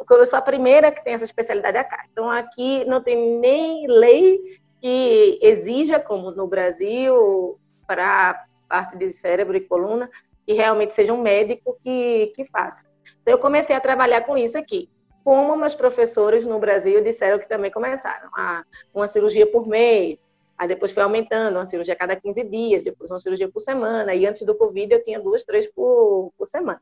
[0.09, 2.05] Eu sou a primeira que tem essa especialidade acá.
[2.09, 4.39] Então, aqui não tem nem lei
[4.79, 10.09] que exija, como no Brasil, para parte de cérebro e coluna,
[10.45, 12.85] que realmente seja um médico que, que faça.
[13.21, 14.89] Então, eu comecei a trabalhar com isso aqui.
[15.23, 18.29] Como meus professores no Brasil disseram que também começaram.
[18.35, 20.17] a uma cirurgia por mês,
[20.61, 24.13] Aí depois foi aumentando, uma cirurgia a cada 15 dias, depois uma cirurgia por semana.
[24.13, 26.79] E antes do Covid eu tinha duas, três por, por semana.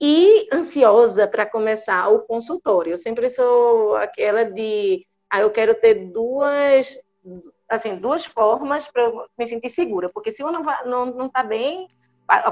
[0.00, 2.92] E ansiosa para começar o consultório.
[2.92, 6.96] Eu sempre sou aquela de, ah, eu quero ter duas,
[7.68, 11.88] assim, duas formas para me sentir segura, porque se uma não não, não tá bem,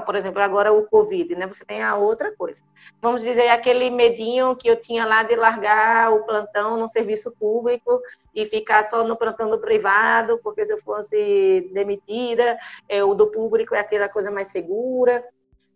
[0.05, 1.45] por exemplo, agora o Covid, né?
[1.47, 2.63] Você tem a outra coisa.
[3.01, 8.01] Vamos dizer, aquele medinho que eu tinha lá de largar o plantão no serviço público
[8.33, 12.57] e ficar só no plantão do privado, porque se eu fosse demitida,
[12.87, 15.23] é, o do público é aquela coisa mais segura.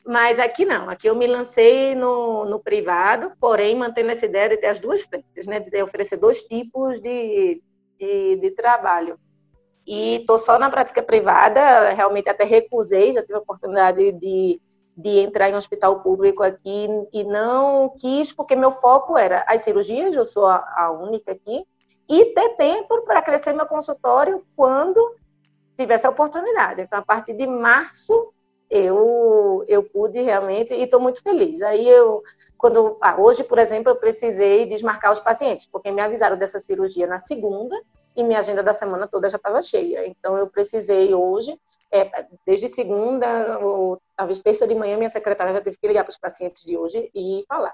[0.06, 4.58] Mas aqui não, aqui eu me lancei no, no privado, porém mantendo essa ideia de
[4.58, 5.60] ter as duas frentes, né?
[5.60, 7.62] De oferecer dois tipos de,
[8.00, 9.20] de, de trabalho
[9.86, 14.62] e estou só na prática privada, realmente até recusei, já tive a oportunidade de,
[14.96, 19.62] de entrar em um hospital público aqui e não quis, porque meu foco era as
[19.62, 21.66] cirurgias, eu sou a, a única aqui,
[22.08, 25.16] e ter tempo para crescer meu consultório quando
[25.78, 26.82] tivesse a oportunidade.
[26.82, 28.34] Então, a partir de março,
[28.70, 31.62] eu, eu pude realmente, e estou muito feliz.
[31.62, 32.22] Aí eu,
[32.58, 37.08] quando, ah, hoje, por exemplo, eu precisei desmarcar os pacientes, porque me avisaram dessa cirurgia
[37.08, 37.80] na segunda,
[38.20, 40.08] e minha agenda da semana toda já estava cheia.
[40.08, 41.60] Então, eu precisei hoje,
[41.92, 46.12] é, desde segunda, ou talvez terça de manhã, minha secretária já teve que ligar para
[46.12, 47.74] os pacientes de hoje e falar.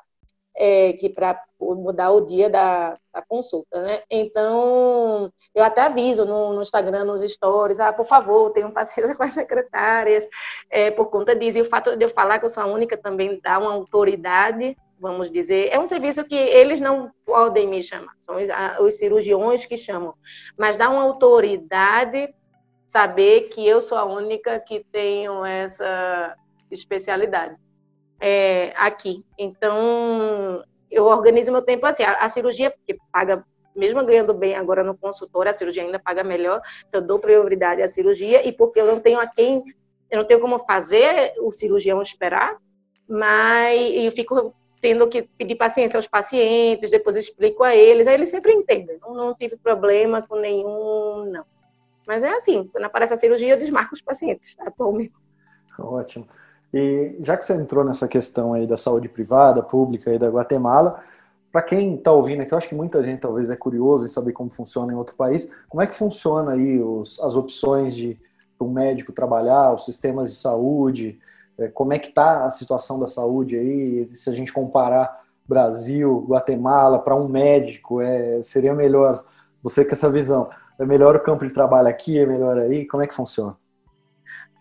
[0.58, 4.04] É, que para mudar o dia da, da, consulta, né?
[4.10, 9.24] Então, eu até aviso no, no, Instagram, nos stories, ah, por favor, tenham paciência com
[9.24, 10.26] as secretárias,
[10.70, 11.58] é, por conta disso.
[11.58, 14.78] E o fato de eu falar que eu sou a única também dá uma autoridade
[15.00, 15.70] vamos dizer.
[15.72, 18.36] É um serviço que eles não podem me chamar, são
[18.80, 20.14] os cirurgiões que chamam,
[20.58, 22.34] mas dá uma autoridade
[22.86, 26.36] saber que eu sou a única que tenho essa
[26.72, 27.56] especialidade
[28.20, 29.24] é, aqui.
[29.38, 32.04] Então, eu organizo meu tempo assim.
[32.04, 36.24] A, a cirurgia, que paga, mesmo ganhando bem agora no consultório, a cirurgia ainda paga
[36.24, 39.64] melhor, então eu dou prioridade à cirurgia, e porque eu não tenho a quem,
[40.10, 42.58] eu não tenho como fazer o cirurgião esperar,
[43.08, 44.56] mas eu fico
[44.86, 49.00] tendo que pedir paciência aos pacientes, depois explico a eles, aí eles sempre entendem.
[49.02, 51.44] Não, não tive problema com nenhum, não.
[52.06, 55.12] Mas é assim, quando aparece a cirurgia, eu desmarco os pacientes atualmente.
[55.80, 56.28] Ótimo.
[56.72, 61.04] E já que você entrou nessa questão aí da saúde privada, pública e da Guatemala,
[61.52, 64.34] para quem está ouvindo aqui, eu acho que muita gente talvez é curioso em saber
[64.34, 65.52] como funciona em outro país.
[65.68, 68.20] Como é que funciona aí os, as opções de
[68.62, 71.20] um médico trabalhar, os sistemas de saúde,
[71.74, 77.00] como é que está a situação da saúde aí, se a gente comparar Brasil, Guatemala,
[77.00, 79.24] para um médico, é, seria melhor,
[79.62, 83.04] você com essa visão, é melhor o campo de trabalho aqui, é melhor aí, como
[83.04, 83.56] é que funciona?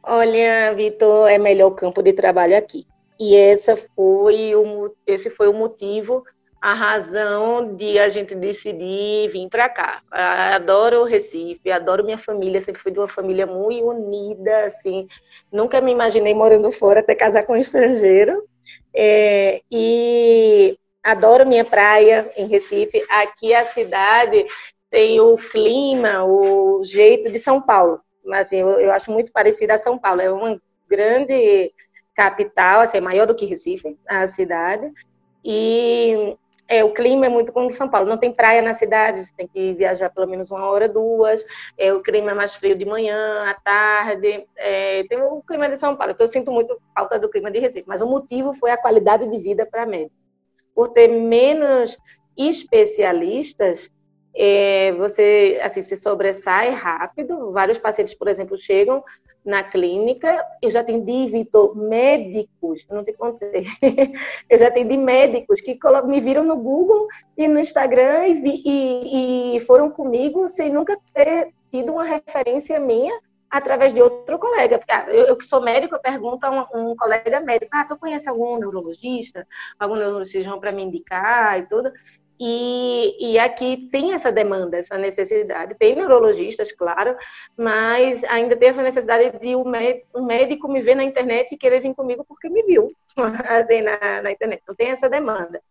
[0.02, 2.86] Olha, Vitor, é melhor o campo de trabalho aqui.
[3.18, 6.24] E essa foi o, esse foi o motivo
[6.64, 10.00] a razão de a gente decidir vir para cá.
[10.10, 15.06] Adoro o Recife, adoro minha família, sempre fui de uma família muito unida, assim.
[15.52, 18.48] Nunca me imaginei morando fora até casar com um estrangeiro.
[18.96, 23.04] É, e adoro minha praia em Recife.
[23.10, 24.46] Aqui a cidade
[24.88, 28.00] tem o clima, o jeito de São Paulo.
[28.24, 30.22] Mas assim, eu, eu acho muito parecida a São Paulo.
[30.22, 31.70] É uma grande
[32.14, 34.90] capital, assim, é maior do que Recife, a cidade.
[35.44, 39.32] E é, o clima é muito como São Paulo, não tem praia na cidade, você
[39.36, 41.44] tem que viajar pelo menos uma hora, duas.
[41.76, 44.46] É, o clima é mais frio de manhã, à tarde.
[44.56, 47.58] É, tem o clima de São Paulo, então eu sinto muito falta do clima de
[47.58, 50.08] Recife, mas o motivo foi a qualidade de vida para mim.
[50.74, 51.96] Por ter menos
[52.36, 53.90] especialistas,
[54.34, 57.52] é, você assim se sobressai rápido.
[57.52, 59.04] Vários pacientes, por exemplo, chegam
[59.44, 63.66] na clínica, eu já atendi, Vitor, médicos, não te contei,
[64.48, 69.56] eu já atendi médicos que me viram no Google e no Instagram e, vi, e,
[69.56, 73.18] e foram comigo sem nunca ter tido uma referência minha
[73.50, 74.80] através de outro colega.
[74.90, 77.96] Ah, eu, eu, que sou médico, eu pergunto a um, um, colega médico, ah, tu
[77.96, 79.46] conhece algum neurologista,
[79.78, 81.92] algum neurocirurgião para me indicar e tudo?
[82.38, 85.76] E, e, aqui tem essa demanda, essa necessidade.
[85.76, 87.16] Tem neurologistas, claro,
[87.56, 89.64] mas ainda tem essa necessidade de um
[90.26, 92.90] médico me ver na internet e querer vir comigo porque me viu
[93.48, 94.60] assim, na, na internet.
[94.62, 95.62] Então tem essa demanda.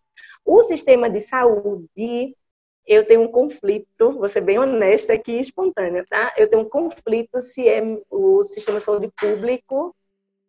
[0.46, 2.36] O sistema de saúde,
[2.88, 6.34] eu tenho um conflito, vou ser bem honesta aqui espontânea, tá?
[6.38, 9.94] Eu tenho um conflito se é o sistema de saúde público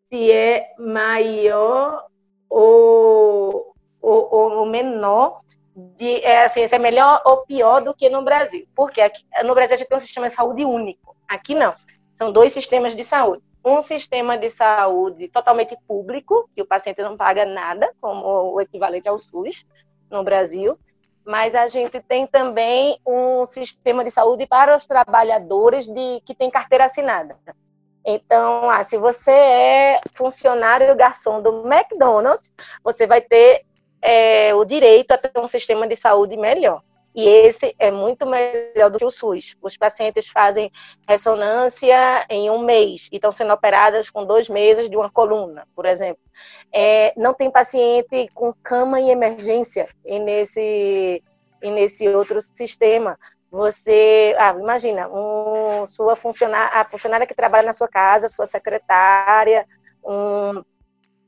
[0.08, 2.06] se é maior
[2.48, 5.40] ou, ou, ou menor
[5.74, 8.66] de, é, assim, se é melhor ou pior do que no Brasil.
[8.74, 11.16] Porque aqui, no Brasil a gente tem um sistema de saúde único.
[11.28, 11.74] Aqui não.
[12.16, 13.42] São dois sistemas de saúde.
[13.64, 19.08] Um sistema de saúde totalmente público, que o paciente não paga nada, como o equivalente
[19.08, 19.66] ao SUS
[20.10, 20.78] no Brasil.
[21.24, 26.50] Mas a gente tem também um sistema de saúde para os trabalhadores de, que tem
[26.50, 27.36] carteira assinada.
[28.04, 32.52] Então, ah, se você é funcionário garçom do McDonald's,
[32.84, 33.64] você vai ter
[34.04, 36.82] é, o direito a ter um sistema de saúde melhor.
[37.14, 39.56] E esse é muito melhor do que o SUS.
[39.62, 40.70] Os pacientes fazem
[41.08, 45.86] ressonância em um mês e estão sendo operadas com dois meses de uma coluna, por
[45.86, 46.20] exemplo.
[46.72, 51.22] É, não tem paciente com cama em emergência nesse,
[51.62, 53.16] nesse outro sistema.
[53.48, 59.64] Você, ah, imagina, um, sua funcionária, a funcionária que trabalha na sua casa, sua secretária,
[60.04, 60.64] um,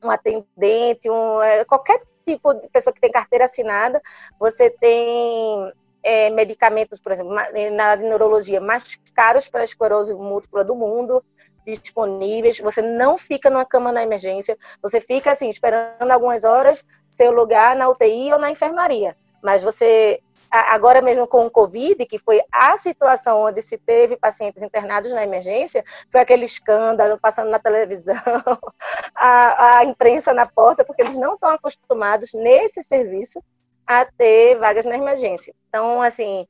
[0.03, 4.01] um atendente, um, é, qualquer tipo de pessoa que tem carteira assinada,
[4.37, 5.71] você tem
[6.03, 10.75] é, medicamentos, por exemplo, na área de neurologia, mais caros para a esclerose múltipla do
[10.75, 11.23] mundo,
[11.65, 12.59] disponíveis.
[12.59, 16.83] Você não fica numa cama na emergência, você fica assim, esperando algumas horas
[17.15, 19.17] seu lugar na UTI ou na enfermaria.
[19.41, 20.19] Mas você
[20.51, 25.23] agora mesmo com o Covid, que foi a situação onde se teve pacientes internados na
[25.23, 28.15] emergência, foi aquele escândalo passando na televisão,
[29.15, 33.43] a, a imprensa na porta, porque eles não estão acostumados nesse serviço
[33.85, 35.53] a ter vagas na emergência.
[35.69, 36.47] Então, assim,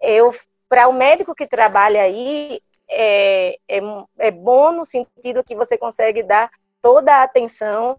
[0.00, 0.32] eu
[0.68, 3.80] para o médico que trabalha aí, é, é,
[4.18, 6.50] é bom no sentido que você consegue dar
[6.82, 7.98] toda a atenção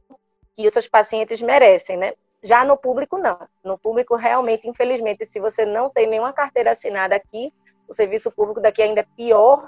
[0.56, 2.14] que os seus pacientes merecem, né?
[2.46, 3.40] Já no público, não.
[3.64, 7.52] No público, realmente, infelizmente, se você não tem nenhuma carteira assinada aqui,
[7.88, 9.68] o serviço público daqui ainda é pior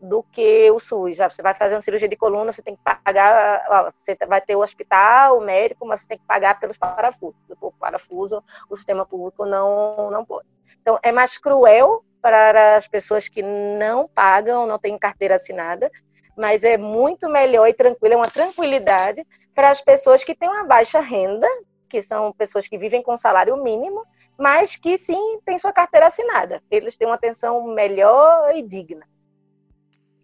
[0.00, 1.16] do que o SUS.
[1.16, 4.56] Já você vai fazer uma cirurgia de coluna, você tem que pagar, você vai ter
[4.56, 7.38] o hospital, o médico, mas você tem que pagar pelos parafusos.
[7.60, 10.48] Por parafuso, o sistema público não, não pode.
[10.82, 15.88] Então, é mais cruel para as pessoas que não pagam, não têm carteira assinada,
[16.36, 20.64] mas é muito melhor e tranquilo, é uma tranquilidade para as pessoas que têm uma
[20.64, 21.46] baixa renda,
[21.88, 24.04] que são pessoas que vivem com salário mínimo,
[24.38, 26.62] mas que sim têm sua carteira assinada.
[26.70, 29.06] Eles têm uma atenção melhor e digna.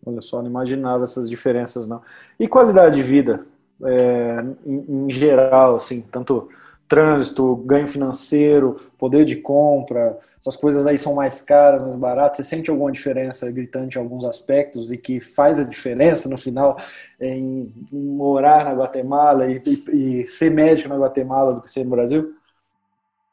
[0.07, 2.03] Olha só, não imaginava essas diferenças, não.
[2.39, 3.47] E qualidade de vida,
[3.83, 6.49] é, em, em, geral, assim, tanto
[6.89, 12.39] trânsito, ganho financeiro, poder de compra, essas coisas aí são mais caras, mais baratas.
[12.39, 16.77] Você sente alguma diferença gritante em alguns aspectos e que faz a diferença no final
[17.21, 21.91] em morar na Guatemala e, e, e ser médico na Guatemala do que ser no
[21.91, 22.35] Brasil?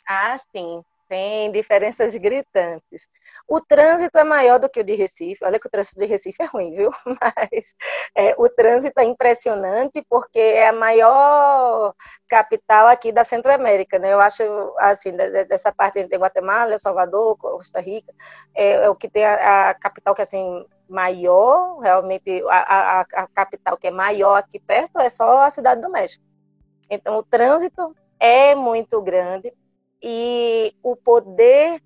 [0.08, 3.06] Ah, sim tem diferenças gritantes.
[3.46, 5.44] O trânsito é maior do que o de Recife.
[5.44, 6.90] Olha que o trânsito de Recife é ruim, viu?
[7.06, 7.76] Mas
[8.16, 11.94] é, o trânsito é impressionante porque é a maior
[12.30, 14.14] capital aqui da Centro-América, né?
[14.14, 14.42] Eu acho,
[14.80, 18.14] assim, dessa parte entre Guatemala, Salvador, Costa Rica,
[18.56, 23.28] é, é o que tem a, a, capital que, assim, maior, realmente, a, a, a
[23.28, 26.24] capital que é maior aqui perto é só a Cidade do México.
[26.90, 29.52] Então, o trânsito é muito grande
[30.02, 31.82] e o poder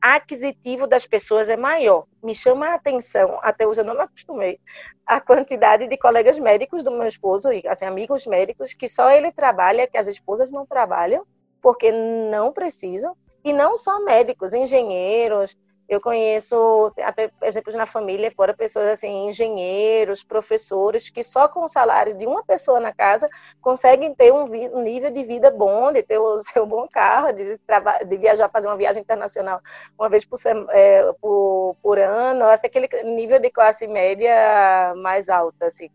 [0.00, 2.06] aquisitivo das pessoas é maior.
[2.22, 4.60] Me chama a atenção, até hoje eu não me acostumei,
[5.06, 9.86] a quantidade de colegas médicos do meu esposo, assim, amigos médicos, que só ele trabalha,
[9.86, 11.24] que as esposas não trabalham,
[11.60, 15.56] porque não precisam, e não só médicos, engenheiros,
[15.88, 21.68] eu conheço até exemplos na família, fora pessoas assim, engenheiros, professores, que só com o
[21.68, 23.28] salário de uma pessoa na casa
[23.60, 24.44] conseguem ter um,
[24.76, 27.60] um nível de vida bom, de ter o seu bom carro, de,
[28.06, 29.60] de viajar, fazer uma viagem internacional
[29.96, 30.38] uma vez por,
[30.70, 35.88] é, por, por ano, assim, aquele nível de classe média mais alta, assim.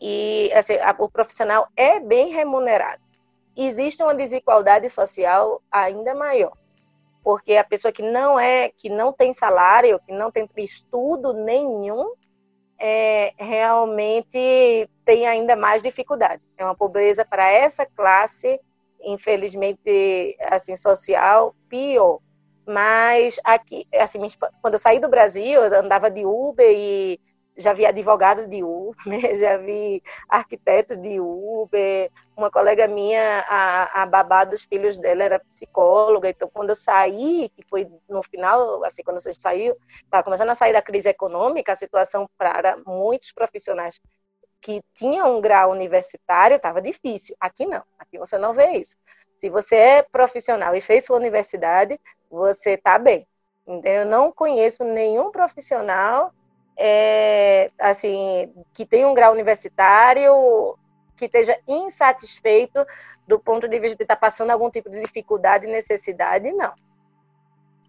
[0.00, 3.02] E assim, a, o profissional é bem remunerado.
[3.54, 6.52] Existe uma desigualdade social ainda maior
[7.26, 12.14] porque a pessoa que não é, que não tem salário, que não tem estudo nenhum,
[12.78, 16.40] é, realmente tem ainda mais dificuldade.
[16.56, 18.60] É uma pobreza para essa classe,
[19.02, 22.20] infelizmente, assim, social, pior.
[22.64, 24.20] Mas aqui, assim,
[24.62, 27.18] quando eu saí do Brasil, eu andava de Uber e
[27.56, 28.94] já vi advogado de Uber,
[29.36, 35.38] já vi arquiteto de Uber, uma colega minha, a, a babá dos filhos dela era
[35.40, 40.50] psicóloga, então quando eu saí, que foi no final, assim, quando você saiu, estava começando
[40.50, 44.00] a sair da crise econômica, a situação para muitos profissionais
[44.60, 47.36] que tinham um grau universitário estava difícil.
[47.40, 48.96] Aqui não, aqui você não vê isso.
[49.38, 52.00] Se você é profissional e fez sua universidade,
[52.30, 53.26] você está bem.
[53.84, 56.32] Eu não conheço nenhum profissional
[56.76, 60.76] é, assim, que tem um grau universitário,
[61.16, 62.84] que esteja insatisfeito
[63.26, 66.72] do ponto de vista de estar passando algum tipo de dificuldade e necessidade, não.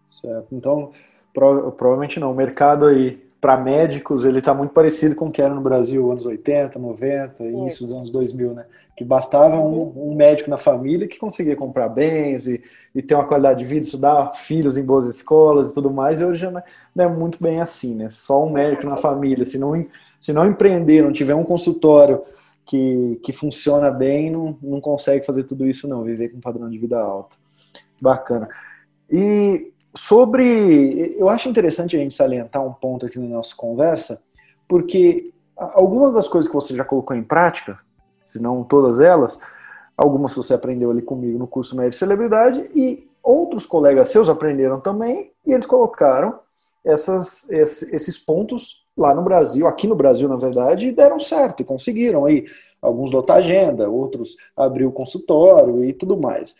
[0.06, 0.48] Certo.
[0.52, 0.90] Então,
[1.32, 2.32] prova provavelmente não.
[2.32, 6.10] O mercado aí para médicos, ele está muito parecido com o que era no Brasil,
[6.10, 8.66] anos 80, 90, início dos anos 2000, né?
[8.96, 10.10] Que bastava um, uhum.
[10.10, 12.60] um, médico na família que conseguia comprar bens e,
[12.92, 16.24] e, ter uma qualidade de vida, estudar filhos em boas escolas e tudo mais, e
[16.24, 16.64] hoje já não é,
[16.94, 18.08] não é muito bem assim, né?
[18.10, 19.86] Só um médico na família, se não,
[20.20, 22.22] se não empreender, não tiver um consultório
[22.66, 26.68] que, que funciona bem, não, não consegue fazer tudo isso não, viver com um padrão
[26.68, 27.38] de vida alto.
[28.00, 28.48] Bacana.
[29.08, 31.16] E sobre.
[31.18, 34.22] Eu acho interessante a gente salientar um ponto aqui na nossa conversa,
[34.66, 37.78] porque algumas das coisas que você já colocou em prática,
[38.24, 39.40] se não todas elas,
[39.96, 45.32] algumas você aprendeu ali comigo no curso Médio Celebridade, e outros colegas seus aprenderam também,
[45.46, 46.38] e eles colocaram
[46.84, 51.64] essas, esses pontos lá no Brasil, aqui no Brasil, na verdade, e deram certo, e
[51.64, 52.46] conseguiram aí.
[52.80, 56.54] Alguns lotar agenda, outros abrir o consultório e tudo mais.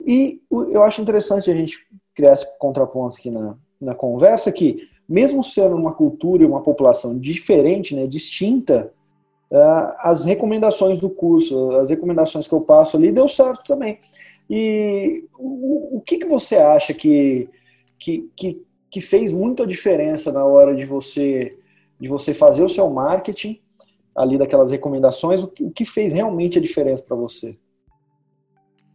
[0.00, 5.42] E eu acho interessante a gente criar esse contraponto aqui na, na conversa, que mesmo
[5.42, 8.92] sendo uma cultura e uma população diferente, né, distinta,
[9.50, 13.98] uh, as recomendações do curso, as recomendações que eu passo ali, deu certo também.
[14.48, 17.48] E o, o que, que você acha que,
[17.98, 21.58] que, que, que fez muita diferença na hora de você,
[21.98, 23.60] de você fazer o seu marketing
[24.14, 25.42] ali daquelas recomendações?
[25.42, 27.56] O que, o que fez realmente a diferença para você?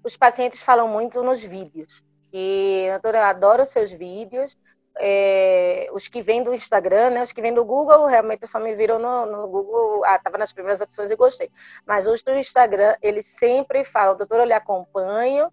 [0.03, 2.03] Os pacientes falam muito nos vídeos.
[2.37, 4.57] E, doutora, eu adoro seus vídeos.
[4.97, 7.23] É, os que vêm do Instagram, né?
[7.23, 10.03] Os que vêm do Google, realmente só me viram no, no Google.
[10.03, 11.49] Ah, estava nas primeiras opções e gostei.
[11.85, 15.49] Mas os do Instagram, eles sempre falam, doutora, eu lhe acompanho.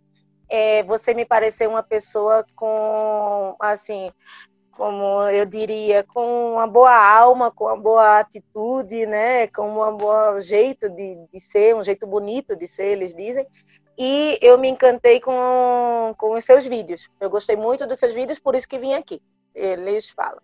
[0.49, 4.11] É, você me pareceu uma pessoa com, assim,
[4.73, 9.47] como eu diria, com uma boa alma, com uma boa atitude, né?
[9.47, 13.47] Com um bom jeito de, de ser, um jeito bonito de ser, eles dizem
[13.99, 17.11] e eu me encantei com, com os seus vídeos.
[17.21, 19.21] Eu gostei muito dos seus vídeos, por isso que vim aqui.
[19.55, 20.41] Eles falam.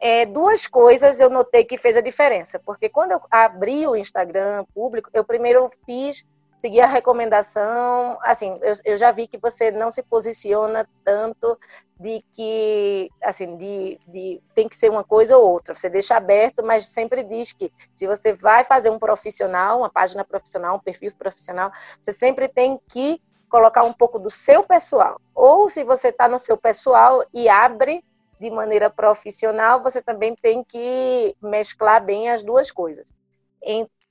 [0.00, 4.64] É, duas coisas eu notei que fez a diferença, porque quando eu abri o Instagram
[4.74, 6.24] público, eu primeiro fiz
[6.62, 8.16] seguir a recomendação.
[8.22, 11.58] Assim, eu, eu, já vi que você não se posiciona tanto
[11.98, 15.74] de que, assim, de, de tem que ser uma coisa ou outra.
[15.74, 20.24] Você deixa aberto, mas sempre diz que se você vai fazer um profissional, uma página
[20.24, 25.20] profissional, um perfil profissional, você sempre tem que colocar um pouco do seu pessoal.
[25.34, 28.04] Ou se você está no seu pessoal e abre
[28.38, 33.12] de maneira profissional, você também tem que mesclar bem as duas coisas.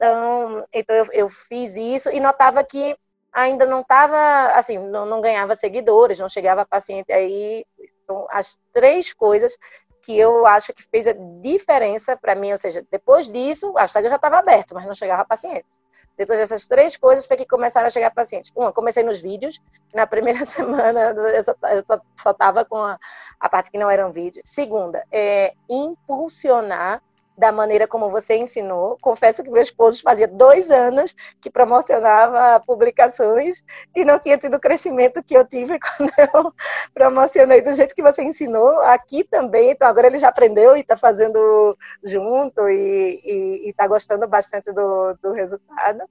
[0.01, 2.97] Então, então eu, eu fiz isso e notava que
[3.31, 4.17] ainda não estava,
[4.55, 7.63] assim, não, não, ganhava seguidores, não chegava paciente aí.
[8.03, 9.55] Então, as três coisas
[10.01, 14.09] que eu acho que fez a diferença para mim, ou seja, depois disso, a Instagram
[14.09, 15.79] já estava aberto, mas não chegava pacientes.
[16.17, 18.51] Depois dessas três coisas foi que começaram a chegar pacientes.
[18.55, 19.61] Uma, comecei nos vídeos.
[19.93, 21.85] Na primeira semana eu
[22.17, 22.99] só estava com a,
[23.39, 24.41] a, parte que não eram vídeos.
[24.43, 27.03] Segunda, é impulsionar
[27.37, 28.97] da maneira como você ensinou.
[29.01, 33.63] Confesso que meu esposo fazia dois anos que promocionava publicações
[33.95, 36.53] e não tinha tido o crescimento que eu tive quando eu
[36.93, 39.71] promocionei do jeito que você ensinou aqui também.
[39.71, 45.31] Então agora ele já aprendeu e está fazendo junto e está gostando bastante do, do
[45.31, 46.07] resultado.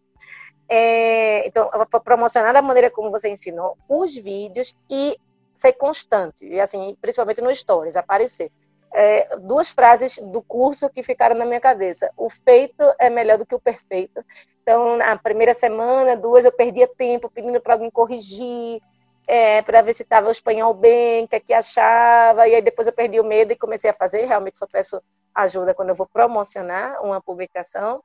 [0.69, 1.69] É, então,
[2.05, 5.17] promocionar da maneira como você ensinou os vídeos e
[5.53, 8.53] ser constante, e assim, principalmente no Stories, aparecer
[8.93, 12.11] é, duas frases do curso que ficaram na minha cabeça.
[12.17, 14.25] O feito é melhor do que o perfeito.
[14.63, 18.81] Então, na primeira semana, duas, eu perdia tempo pedindo para alguém corrigir,
[19.27, 22.49] é, para ver se estava o espanhol bem, o que, é que achava.
[22.49, 24.27] E aí depois eu perdi o medo e comecei a fazer.
[24.27, 25.03] Realmente só peço
[25.35, 28.03] ajuda quando eu vou promocionar uma publicação.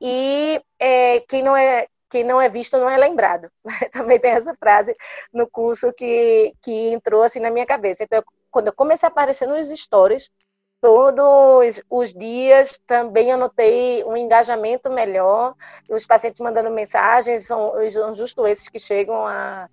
[0.00, 3.50] E é, quem não é quem não é visto não é lembrado.
[3.92, 4.96] Também tem essa frase
[5.32, 8.04] no curso que, que entrou assim na minha cabeça.
[8.04, 8.24] Então, eu
[8.56, 10.30] quando eu comecei a aparecer nos stories,
[10.80, 15.54] todos os dias também eu notei um engajamento melhor.
[15.90, 19.68] Os pacientes mandando mensagens são, são justo esses que chegam à,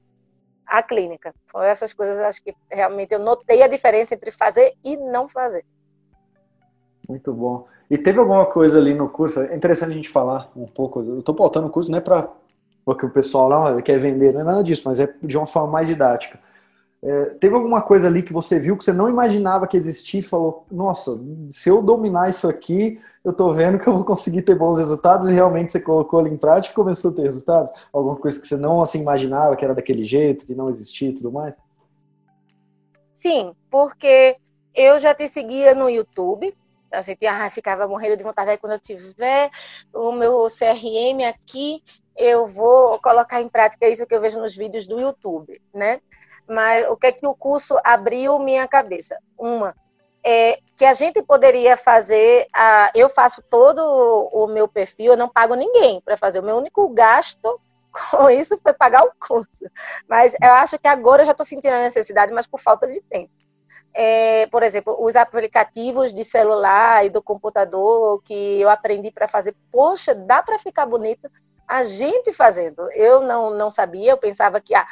[0.67, 1.33] à clínica.
[1.47, 5.63] Foram essas coisas, acho que realmente eu notei a diferença entre fazer e não fazer.
[7.07, 7.65] Muito bom.
[7.89, 9.39] E teve alguma coisa ali no curso?
[9.39, 10.99] É interessante a gente falar um pouco.
[10.99, 12.27] Eu estou pautando o curso não é para
[12.83, 15.71] porque o pessoal lá quer vender, não é nada disso, mas é de uma forma
[15.71, 16.37] mais didática.
[17.05, 20.23] É, teve alguma coisa ali que você viu que você não imaginava que existia e
[20.23, 24.55] falou: Nossa, se eu dominar isso aqui, eu tô vendo que eu vou conseguir ter
[24.55, 27.71] bons resultados e realmente você colocou ali em prática e começou a ter resultados?
[27.91, 31.13] Alguma coisa que você não assim imaginava que era daquele jeito, que não existia e
[31.13, 31.53] tudo mais?
[33.13, 34.37] Sim, porque
[34.73, 36.55] eu já te seguia no YouTube,
[36.93, 38.51] Assim, ah, ficava morrendo de vontade.
[38.51, 39.49] Aí quando eu tiver
[39.91, 41.81] o meu CRM aqui,
[42.15, 45.99] eu vou colocar em prática isso que eu vejo nos vídeos do YouTube, né?
[46.47, 49.17] Mas o que é que o curso abriu minha cabeça?
[49.37, 49.75] Uma,
[50.23, 52.47] é que a gente poderia fazer.
[52.53, 53.79] A, eu faço todo
[54.31, 56.39] o meu perfil, eu não pago ninguém para fazer.
[56.39, 57.59] O meu único gasto
[58.11, 59.65] com isso foi pagar o curso.
[60.07, 63.01] Mas eu acho que agora eu já estou sentindo a necessidade, mas por falta de
[63.01, 63.31] tempo.
[63.95, 69.55] É, por exemplo, os aplicativos de celular e do computador que eu aprendi para fazer,
[69.71, 71.29] poxa, dá para ficar bonito
[71.73, 72.87] a gente fazendo.
[72.91, 74.85] Eu não, não sabia, eu pensava que, ah,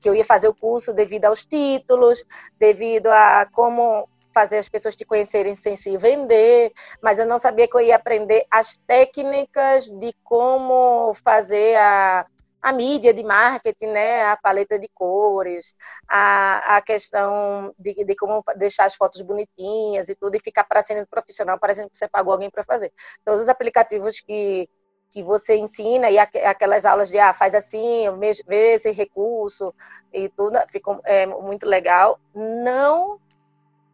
[0.00, 2.24] que eu ia fazer o curso devido aos títulos,
[2.58, 7.68] devido a como fazer as pessoas te conhecerem sem se vender, mas eu não sabia
[7.68, 12.24] que eu ia aprender as técnicas de como fazer a,
[12.60, 15.74] a mídia de marketing, né, a paleta de cores,
[16.08, 21.06] a, a questão de, de como deixar as fotos bonitinhas e tudo, e ficar parecendo
[21.06, 22.92] profissional, parecendo que você pagou alguém para fazer.
[23.24, 24.68] Todos os aplicativos que,
[25.10, 28.04] que você ensina e aquelas aulas de ah, faz assim,
[28.46, 29.74] vê esse recurso
[30.12, 32.18] e tudo, ficou é, muito legal.
[32.34, 33.18] Não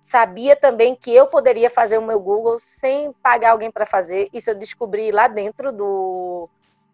[0.00, 4.28] sabia também que eu poderia fazer o meu Google sem pagar alguém para fazer.
[4.34, 6.48] Isso eu descobri lá dentro do,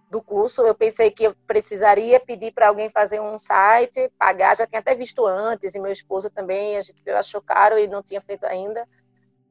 [0.09, 0.63] do curso.
[0.63, 4.57] Eu pensei que eu precisaria pedir para alguém fazer um site, pagar.
[4.57, 6.77] Já tinha até visto antes, e meu esposo também.
[6.77, 8.87] A gente achou caro e não tinha feito ainda.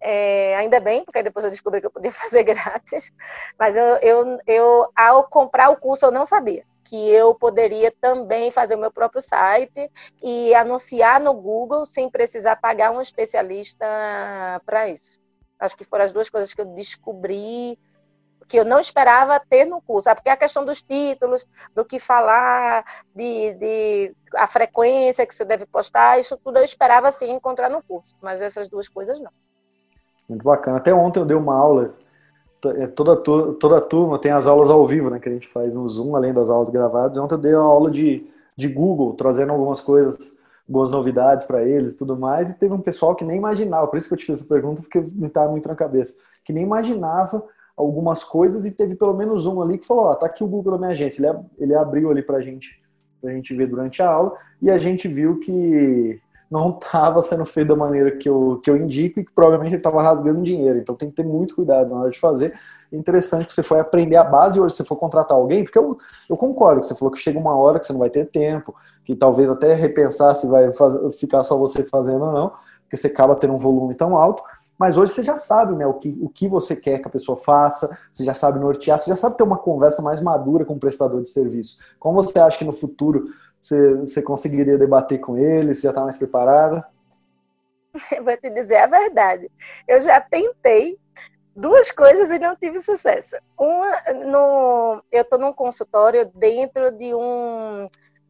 [0.02, 3.12] É, ainda bem, porque depois eu descobri que eu podia fazer grátis.
[3.58, 8.50] Mas eu, eu, eu, ao comprar o curso, eu não sabia que eu poderia também
[8.50, 9.92] fazer o meu próprio site
[10.24, 13.86] e anunciar no Google sem precisar pagar um especialista
[14.66, 15.20] para isso.
[15.60, 17.78] Acho que foram as duas coisas que eu descobri
[18.50, 21.46] que eu não esperava ter no curso, porque a questão dos títulos,
[21.76, 22.84] do que falar,
[23.14, 27.84] de, de, a frequência que você deve postar, isso tudo eu esperava sim encontrar no
[27.84, 29.32] curso, mas essas duas coisas não.
[30.30, 30.78] Muito bacana.
[30.78, 31.96] Até ontem eu dei uma aula
[32.66, 35.20] é, toda, toda turma tem as aulas ao vivo, né?
[35.20, 37.18] Que a gente faz no Zoom, além das aulas gravadas.
[37.18, 41.96] Ontem eu dei uma aula de, de Google, trazendo algumas coisas, boas novidades para eles
[41.96, 42.52] tudo mais.
[42.52, 44.82] E teve um pessoal que nem imaginava, por isso que eu te fiz essa pergunta,
[44.82, 47.44] porque me estava muito na cabeça, que nem imaginava
[47.76, 50.74] algumas coisas e teve pelo menos um ali que falou: Ó, tá aqui o Google
[50.74, 51.26] da minha agência.
[51.26, 52.82] Ele, ele abriu ali para gente,
[53.24, 57.68] a gente ver durante a aula e a gente viu que não estava sendo feito
[57.68, 60.80] da maneira que eu, que eu indico e que provavelmente ele estava rasgando dinheiro.
[60.80, 62.54] Então tem que ter muito cuidado na hora de fazer.
[62.92, 65.98] É interessante que você foi aprender a base hoje, se for contratar alguém, porque eu,
[66.28, 68.76] eu concordo que você falou que chega uma hora que você não vai ter tempo,
[69.06, 73.08] que talvez até repensar se vai fazer, ficar só você fazendo ou não, porque você
[73.08, 74.42] acaba tendo um volume tão alto.
[74.80, 77.38] Mas hoje você já sabe né, o, que, o que você quer que a pessoa
[77.38, 80.80] faça, você já sabe nortear, você já sabe ter uma conversa mais madura com o
[80.80, 81.80] prestador de serviço.
[82.00, 83.26] Como você acha que no futuro
[83.60, 85.74] você, você conseguiria debater com ele?
[85.74, 86.88] Você já está mais preparada?
[88.24, 89.52] Vou te dizer a verdade.
[89.88, 90.98] Eu já tentei
[91.56, 93.36] duas coisas e não tive sucesso.
[93.58, 93.92] Uma,
[94.26, 97.88] no, eu estou num consultório dentro de um,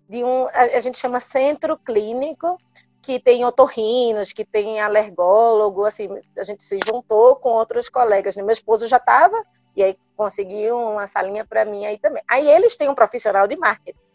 [0.08, 2.58] de um, a gente chama centro clínico,
[3.02, 8.36] que tem otorrinos, que tem alergólogo, assim, a gente se juntou com outros colegas.
[8.36, 9.42] Meu esposo já estava,
[9.76, 12.22] e aí conseguiu uma salinha para mim aí também.
[12.28, 14.09] Aí eles têm um profissional de marketing.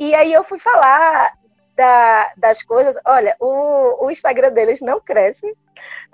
[0.00, 1.30] E aí eu fui falar
[1.76, 2.96] da, das coisas.
[3.04, 5.54] Olha, o, o Instagram deles não cresce.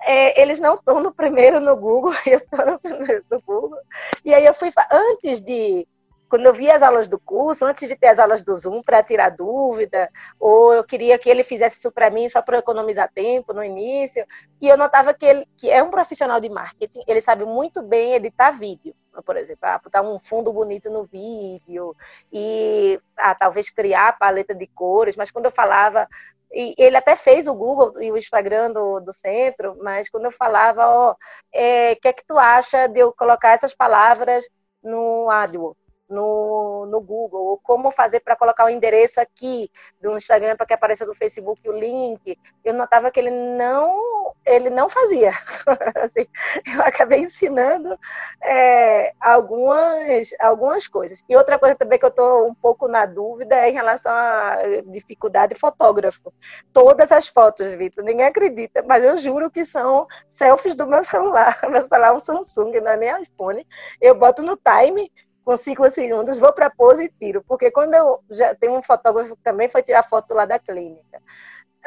[0.03, 3.79] É, eles não estão no primeiro no Google, eu estou no primeiro no Google.
[4.25, 5.87] E aí eu fui, antes de
[6.29, 9.05] quando eu vi as aulas do curso, antes de ter as aulas do Zoom para
[9.05, 10.11] tirar dúvida,
[10.41, 14.27] ou eu queria que ele fizesse isso para mim só para economizar tempo no início,
[14.61, 18.15] e eu notava que ele que é um profissional de marketing, ele sabe muito bem
[18.15, 18.93] editar vídeo,
[19.23, 21.95] por exemplo, ah, botar um fundo bonito no vídeo
[22.33, 26.09] e ah, talvez criar a paleta de cores, mas quando eu falava
[26.53, 30.31] e ele até fez o Google e o Instagram do, do centro, mas quando eu
[30.31, 31.17] falava, ó, oh,
[31.53, 34.49] é, que é que tu acha de eu colocar essas palavras
[34.83, 35.87] no AdWords?
[36.09, 40.75] no, no Google, ou como fazer para colocar o endereço aqui do Instagram para que
[40.75, 44.16] apareça no Facebook o link, eu notava que ele não
[44.47, 45.33] ele não fazia.
[45.97, 46.27] assim,
[46.75, 47.99] eu acabei ensinando
[48.43, 51.23] é, algumas, algumas coisas.
[51.29, 54.57] E outra coisa também que eu estou um pouco na dúvida é em relação à
[54.87, 56.33] dificuldade fotógrafo.
[56.73, 61.59] Todas as fotos, Vitor, ninguém acredita, mas eu juro que são selfies do meu celular.
[61.69, 63.67] Meu celular é um Samsung, não é nem iPhone.
[64.01, 65.11] Eu boto no time
[65.45, 67.43] com cinco segundos, vou para pose e tiro.
[67.47, 71.23] Porque quando eu já tenho um fotógrafo que também foi tirar foto lá da clínica.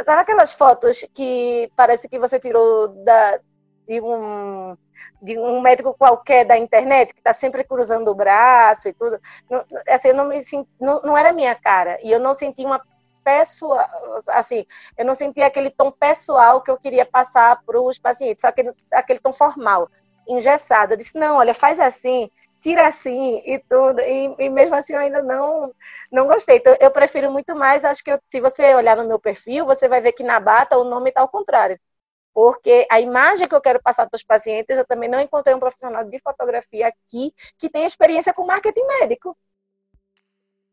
[0.01, 3.39] Sabe aquelas fotos que parece que você tirou da,
[3.87, 4.77] de um
[5.21, 9.19] de um médico qualquer da internet que está sempre cruzando o braço e tudo.
[9.49, 12.63] Não, assim, eu não me senti, não, não era minha cara e eu não senti
[12.63, 12.81] uma
[13.23, 13.85] pessoal,
[14.29, 14.65] assim,
[14.97, 19.19] eu não sentia aquele tom pessoal que eu queria passar para os pacientes, aquele, aquele
[19.19, 19.89] tom formal,
[20.27, 20.93] engessado.
[20.93, 24.99] Eu disse, não, olha, faz assim, tira assim e tudo, e, e, mesmo assim eu
[24.99, 25.73] ainda não,
[26.11, 26.57] não gostei.
[26.57, 29.87] Então, eu prefiro muito mais, acho que eu, se você olhar no meu perfil, você
[29.87, 31.79] vai ver que na bata o nome está ao contrário.
[32.33, 35.59] Porque a imagem que eu quero passar para os pacientes, eu também não encontrei um
[35.59, 39.35] profissional de fotografia aqui que tenha experiência com marketing médico.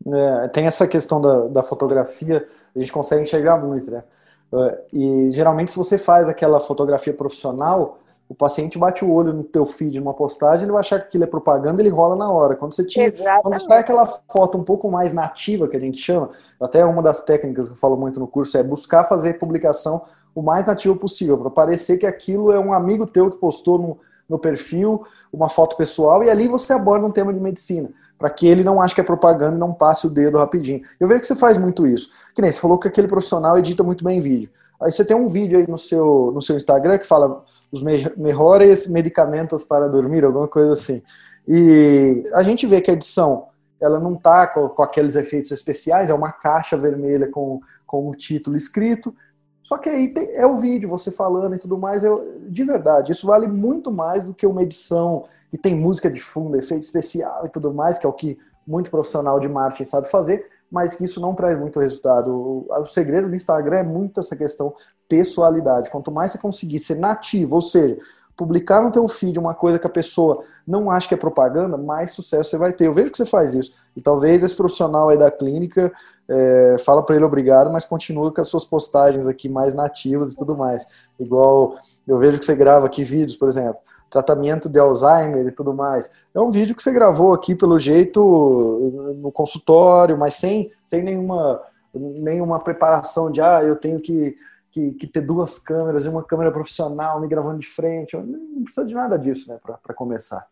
[0.07, 4.05] É, tem essa questão da, da fotografia, a gente consegue enxergar muito, né?
[4.53, 9.45] É, e geralmente, se você faz aquela fotografia profissional, o paciente bate o olho no
[9.45, 12.57] teu feed numa postagem, ele vai achar que aquilo é propaganda, ele rola na hora.
[12.57, 13.43] Quando você tira, Exatamente.
[13.43, 17.25] quando sai aquela foto um pouco mais nativa que a gente chama, até uma das
[17.25, 20.03] técnicas que eu falo muito no curso é buscar fazer publicação
[20.35, 23.99] o mais nativo possível, para parecer que aquilo é um amigo teu que postou no,
[24.29, 28.47] no perfil, uma foto pessoal, e ali você aborda um tema de medicina para que
[28.47, 30.83] ele não ache que é propaganda e não passe o dedo rapidinho.
[30.99, 32.11] Eu vejo que você faz muito isso.
[32.35, 34.49] Que nem você falou que aquele profissional edita muito bem vídeo.
[34.81, 38.87] Aí você tem um vídeo aí no seu, no seu Instagram que fala os melhores
[38.89, 41.03] medicamentos para dormir, alguma coisa assim.
[41.49, 43.47] E a gente vê que a edição
[43.81, 48.15] ela não tá com, com aqueles efeitos especiais, é uma caixa vermelha com, com o
[48.15, 49.15] título escrito.
[49.63, 52.05] Só que aí tem, é o vídeo, você falando e tudo mais.
[52.05, 56.21] Eu, de verdade, isso vale muito mais do que uma edição que tem música de
[56.21, 60.11] fundo, efeito especial e tudo mais, que é o que muito profissional de marketing sabe
[60.11, 62.67] fazer mas que isso não traz muito resultado.
[62.69, 64.75] O, segredo do Instagram é muito essa questão
[65.09, 65.91] pessoalidade.
[65.91, 67.97] Quanto mais você conseguir ser nativo, ou seja,
[68.37, 72.11] publicar no teu feed uma coisa que a pessoa não acha que é propaganda, mais
[72.11, 72.87] sucesso você vai ter.
[72.87, 73.73] Eu vejo que você faz isso.
[73.97, 75.93] E talvez esse profissional aí da clínica
[76.29, 80.37] é, fala para ele obrigado, mas continua com as suas postagens aqui mais nativas e
[80.37, 80.87] tudo mais.
[81.19, 83.79] Igual eu vejo que você grava aqui vídeos, por exemplo
[84.11, 86.13] tratamento de Alzheimer e tudo mais.
[86.35, 91.63] É um vídeo que você gravou aqui, pelo jeito, no consultório, mas sem, sem nenhuma,
[91.93, 94.37] nenhuma preparação de, ah, eu tenho que,
[94.71, 98.17] que, que ter duas câmeras e uma câmera profissional me gravando de frente.
[98.17, 100.47] Não precisa de nada disso, né, para começar.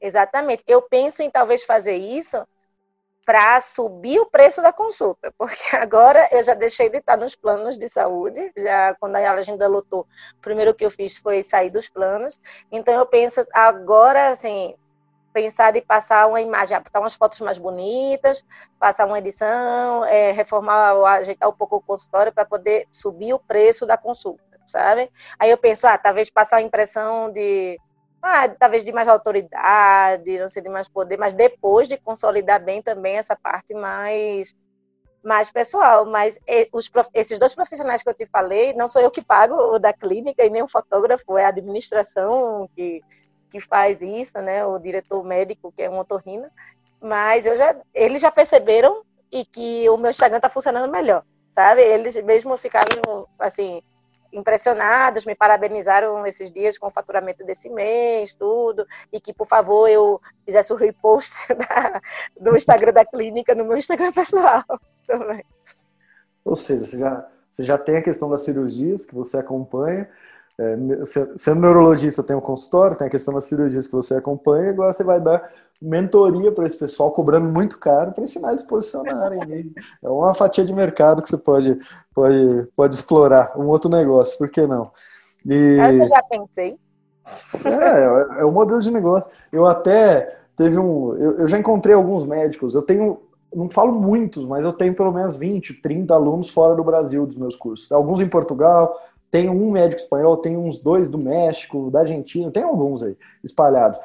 [0.00, 0.64] Exatamente.
[0.66, 2.38] Eu penso em talvez fazer isso
[3.30, 7.78] para subir o preço da consulta, porque agora eu já deixei de estar nos planos
[7.78, 11.88] de saúde, já quando a agenda lotou, o primeiro que eu fiz foi sair dos
[11.88, 12.40] planos,
[12.72, 14.74] então eu penso agora, assim,
[15.32, 18.44] pensar em passar uma imagem, botar umas fotos mais bonitas,
[18.80, 23.86] passar uma edição, é, reformar, ajeitar um pouco o consultório para poder subir o preço
[23.86, 25.08] da consulta, sabe?
[25.38, 27.78] Aí eu penso, ah, talvez passar a impressão de
[28.22, 32.82] ah, talvez de mais autoridade, não sei, de mais poder, mas depois de consolidar bem
[32.82, 34.54] também essa parte mais
[35.22, 36.38] mais pessoal, mas
[36.72, 39.92] os, esses dois profissionais que eu te falei, não sou eu que pago o da
[39.92, 43.02] clínica e nem o fotógrafo, é a administração que,
[43.50, 46.48] que faz isso, né, o diretor médico, que é um otorrino,
[47.00, 51.82] mas eu já, eles já perceberam e que o meu Instagram está funcionando melhor, sabe?
[51.82, 53.82] Eles mesmo ficaram, assim,
[54.32, 59.88] impressionados, me parabenizaram esses dias com o faturamento desse mês, tudo, e que, por favor,
[59.88, 62.00] eu fizesse o repost da,
[62.38, 64.62] do Instagram da clínica no meu Instagram pessoal
[65.06, 65.44] também.
[66.44, 70.08] Ou seja, você já, você já tem a questão das cirurgias que você acompanha,
[70.58, 70.76] é,
[71.36, 75.02] sendo neurologista tem um consultório, tem a questão das cirurgias que você acompanha, agora você
[75.02, 75.50] vai dar
[75.80, 79.72] mentoria para esse pessoal, cobrando muito caro para ensinar eles a posicionarem.
[80.02, 81.78] é uma fatia de mercado que você pode,
[82.14, 84.90] pode, pode explorar, um outro negócio, por que não?
[85.46, 85.78] E...
[85.78, 86.78] Eu já pensei.
[87.64, 89.30] É, é um modelo de negócio.
[89.52, 91.14] Eu até teve um.
[91.16, 93.20] Eu, eu já encontrei alguns médicos, eu tenho
[93.54, 97.36] não falo muitos, mas eu tenho pelo menos 20, 30 alunos fora do Brasil dos
[97.36, 97.90] meus cursos.
[97.90, 98.96] Alguns em Portugal,
[99.30, 103.98] tem um médico espanhol, tem uns dois do México, da Argentina, tem alguns aí espalhados.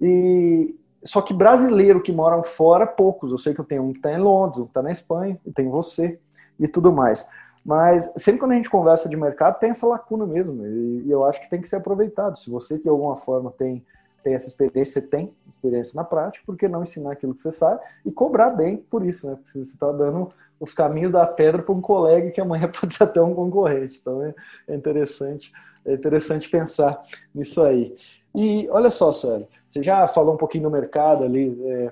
[0.00, 0.74] E
[1.06, 3.30] só que brasileiro que moram fora, poucos.
[3.30, 5.38] Eu sei que eu tenho um que está em Londres, um que está na Espanha,
[5.46, 6.18] e tem você
[6.58, 7.28] e tudo mais.
[7.64, 10.64] Mas sempre quando a gente conversa de mercado, tem essa lacuna mesmo.
[10.64, 12.36] E, eu acho que tem que ser aproveitado.
[12.36, 13.84] Se você de alguma forma tem,
[14.22, 17.50] tem essa experiência, você tem experiência na prática, por que não ensinar aquilo que você
[17.50, 19.34] sabe e cobrar bem por isso, né?
[19.34, 23.02] Porque você está dando os caminhos da pedra para um colega que amanhã pode ser
[23.02, 23.98] até um concorrente.
[24.00, 24.34] Então é,
[24.68, 25.52] é interessante,
[25.84, 27.02] é interessante pensar
[27.34, 27.96] nisso aí.
[28.36, 31.90] E olha só, Sueli, você já falou um pouquinho do mercado ali, é,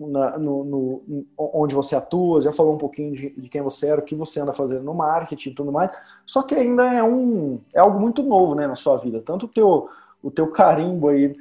[0.00, 4.00] na, no, no, onde você atua, já falou um pouquinho de, de, quem você era,
[4.00, 5.90] o que você anda fazendo no marketing e tudo mais,
[6.24, 9.48] só que ainda é, um, é algo muito novo né, na sua vida, tanto o
[9.48, 9.90] teu,
[10.22, 11.36] o teu carimbo aí,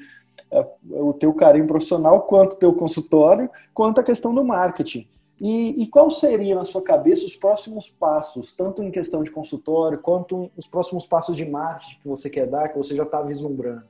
[0.51, 5.07] é, o teu carimbo profissional, quanto o teu consultório, quanto a questão do marketing.
[5.39, 9.99] E, e, qual seria na sua cabeça os próximos passos, tanto em questão de consultório,
[9.99, 13.83] quanto os próximos passos de marketing que você quer dar, que você já está vislumbrando?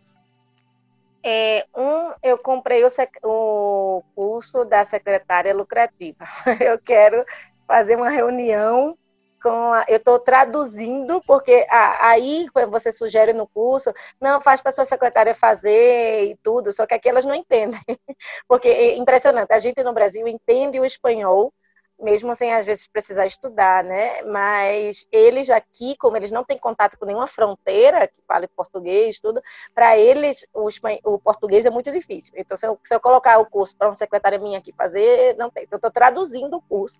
[1.27, 2.87] É, um, eu comprei o,
[3.23, 6.23] o, curso da secretária lucrativa.
[6.61, 7.25] Eu quero
[7.67, 8.95] fazer uma reunião
[9.49, 14.85] a, eu estou traduzindo, porque ah, aí você sugere no curso, não, faz para sua
[14.85, 17.79] secretária fazer e tudo, só que aqui elas não entendem.
[18.47, 21.53] Porque é impressionante, a gente no Brasil entende o espanhol,
[21.99, 24.21] mesmo sem às vezes precisar estudar, né?
[24.23, 29.41] Mas eles aqui, como eles não têm contato com nenhuma fronteira que fale português, tudo,
[29.73, 30.67] para eles o,
[31.03, 32.33] o, português é muito difícil.
[32.35, 35.49] Então, se eu, se eu colocar o curso para uma secretária minha aqui fazer, não
[35.49, 35.63] tem.
[35.63, 36.99] Então, eu estou traduzindo o curso.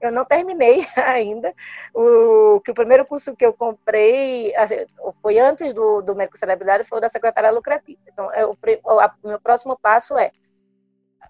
[0.00, 1.54] Eu não terminei ainda.
[1.94, 4.76] O que o primeiro curso que eu comprei assim,
[5.22, 8.00] foi antes do, do Médico Celebridade, foi o da secretária lucrativa.
[8.06, 10.30] Então, é, o, o meu próximo passo é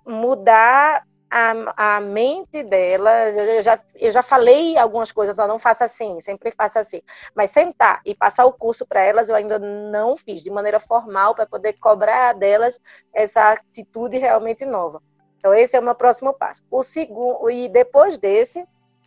[0.05, 1.07] mudar
[1.37, 6.53] a, a mente dela, eu já, eu já falei algumas coisas, não faça assim, sempre
[6.53, 7.03] faça assim,
[7.35, 11.35] mas sentar e passar o curso para elas eu ainda não fiz de maneira formal
[11.35, 12.79] para poder cobrar delas
[13.13, 15.03] essa atitude realmente nova.
[15.37, 16.63] Então esse é o meu próximo passo.
[16.71, 18.65] O segundo e depois desse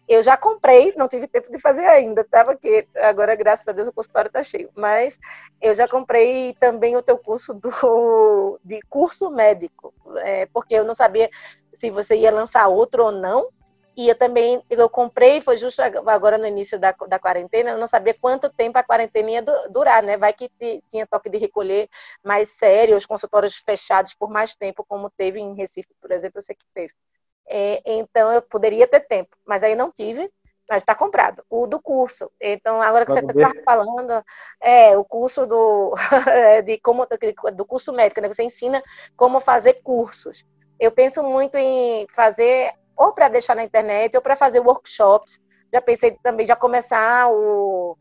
[0.08, 2.88] eu já comprei, não tive tempo de fazer ainda, estava aqui.
[2.96, 4.70] Agora, graças a Deus, o consultório está cheio.
[4.74, 5.20] Mas
[5.62, 10.94] eu já comprei também o teu curso do, de curso médico, é, porque eu não
[10.94, 11.30] sabia
[11.74, 13.50] se você ia lançar outro ou não.
[13.98, 17.88] E eu também, eu comprei, foi justo agora no início da, da quarentena, eu não
[17.88, 19.42] sabia quanto tempo a quarentena ia
[19.72, 20.16] durar, né?
[20.16, 20.52] Vai que
[20.88, 21.90] tinha toque de recolher
[22.24, 26.44] mais sério, os consultórios fechados por mais tempo, como teve em Recife, por exemplo, eu
[26.44, 26.94] sei que teve.
[27.50, 30.30] É, então eu poderia ter tempo, mas aí não tive,
[30.70, 31.44] mas está comprado.
[31.50, 32.30] O do curso.
[32.42, 34.24] Então, agora que você está falando,
[34.62, 35.96] é o curso do,
[36.28, 37.08] é, de como,
[37.54, 38.28] do curso médico, né?
[38.28, 38.84] Você ensina
[39.16, 40.46] como fazer cursos.
[40.80, 45.40] Eu penso muito em fazer ou para deixar na internet ou para fazer workshops.
[45.74, 47.98] Já pensei também já começar o,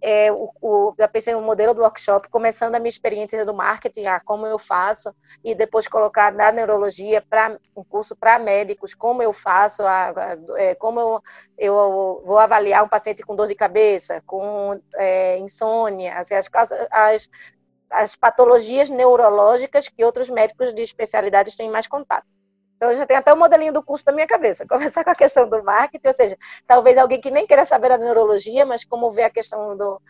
[0.00, 4.06] é, o, o, já pensei no modelo do workshop, começando a minha experiência do marketing,
[4.06, 9.22] a como eu faço, e depois colocar na neurologia para um curso para médicos, como
[9.22, 10.14] eu faço, a,
[10.56, 11.22] é, como eu,
[11.58, 16.48] eu, vou avaliar um paciente com dor de cabeça, com é, insônia, assim, as,
[16.90, 17.28] as,
[17.90, 22.26] as patologias neurológicas que outros médicos de especialidades têm mais contato.
[22.78, 24.64] Então, eu já tenho até o modelinho do curso da minha cabeça.
[24.70, 27.98] Começar com a questão do marketing, ou seja, talvez alguém que nem queira saber a
[27.98, 30.00] neurologia, mas como ver a questão do,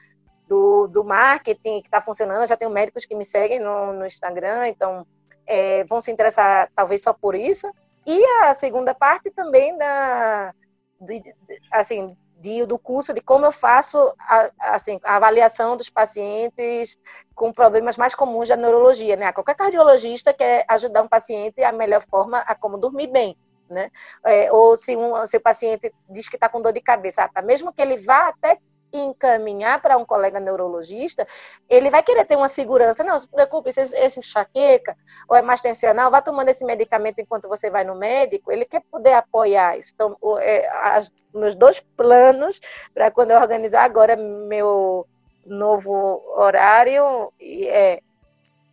[0.46, 2.42] do, do marketing que está funcionando.
[2.42, 5.06] Eu já tenho médicos que me seguem no, no Instagram, então
[5.46, 7.72] é, vão se interessar talvez só por isso.
[8.06, 10.54] E a segunda parte também da,
[11.00, 11.34] de, de,
[11.72, 16.98] assim, de, do curso de como eu faço a, assim, a avaliação dos pacientes
[17.34, 19.16] com problemas mais comuns da neurologia.
[19.16, 19.32] Né?
[19.32, 23.36] Qualquer cardiologista quer ajudar um paciente a melhor forma a como dormir bem.
[23.68, 23.90] Né?
[24.24, 27.28] É, ou se, um, se o paciente diz que está com dor de cabeça, ah,
[27.28, 28.58] tá, mesmo que ele vá até
[28.92, 31.26] encaminhar para um colega neurologista,
[31.68, 33.04] ele vai querer ter uma segurança.
[33.04, 34.96] Não, se preocupe, esse, esse enxaqueca
[35.28, 38.82] ou é mais tensional, vá tomando esse medicamento enquanto você vai no médico, ele quer
[38.90, 39.92] poder apoiar isso.
[39.94, 42.60] Então, é, as, meus dois planos
[42.94, 45.06] para quando eu organizar agora meu
[45.44, 48.00] novo horário é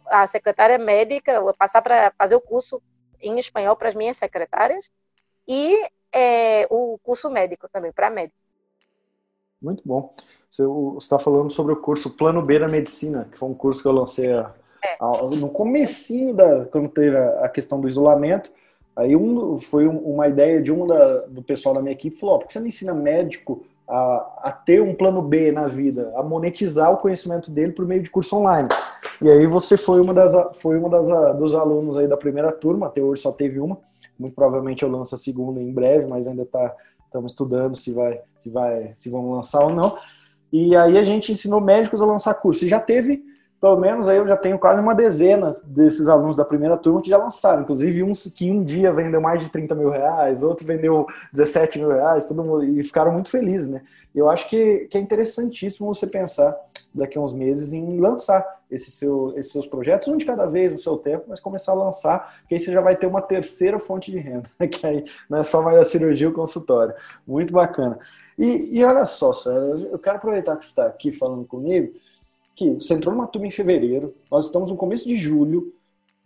[0.07, 2.81] a secretária médica, vou passar para fazer o curso
[3.21, 4.89] em espanhol para as minhas secretárias
[5.47, 8.37] e é, o curso médico também, para médico.
[9.65, 10.13] Muito bom.
[10.49, 10.63] Você
[10.99, 13.91] está falando sobre o curso Plano B da Medicina, que foi um curso que eu
[13.91, 14.51] lancei a,
[14.83, 14.95] é.
[14.99, 18.51] a, no comecinho da quando teve a, a, questão do isolamento.
[18.95, 22.35] Aí um, foi um, uma ideia de um da, do pessoal da minha equipe, falou,
[22.35, 26.13] oh, por que você não ensina médico a, a, ter um plano B na vida,
[26.15, 28.69] a monetizar o conhecimento dele por meio de curso online.
[29.21, 32.85] E aí você foi uma das foi uma das dos alunos aí da primeira turma,
[32.85, 33.77] até hoje só teve uma.
[34.17, 36.73] Muito provavelmente eu lanço a segunda em breve, mas ainda está
[37.05, 39.97] estamos estudando se vai, se vai, se vamos lançar ou não.
[40.51, 42.65] E aí a gente ensinou médicos a lançar curso.
[42.65, 43.23] E já teve,
[43.59, 47.09] pelo menos aí eu já tenho quase uma dezena desses alunos da primeira turma que
[47.09, 47.63] já lançaram.
[47.63, 51.89] Inclusive uns que um dia vendeu mais de 30 mil reais, outro vendeu 17 mil
[51.89, 53.81] reais, todo mundo, e ficaram muito felizes, né?
[54.13, 56.55] Eu acho que, que é interessantíssimo você pensar
[56.93, 60.71] daqui a uns meses em lançar esse seu, esses seus projetos, um de cada vez
[60.71, 63.79] no seu tempo, mas começar a lançar, que aí você já vai ter uma terceira
[63.79, 66.93] fonte de renda, que aí não é só mais a cirurgia ou o consultório.
[67.25, 67.99] Muito bacana.
[68.37, 69.31] E, e olha só,
[69.91, 71.93] eu quero aproveitar que você está aqui falando comigo,
[72.55, 75.73] que você entrou numa turma em fevereiro, nós estamos no começo de julho,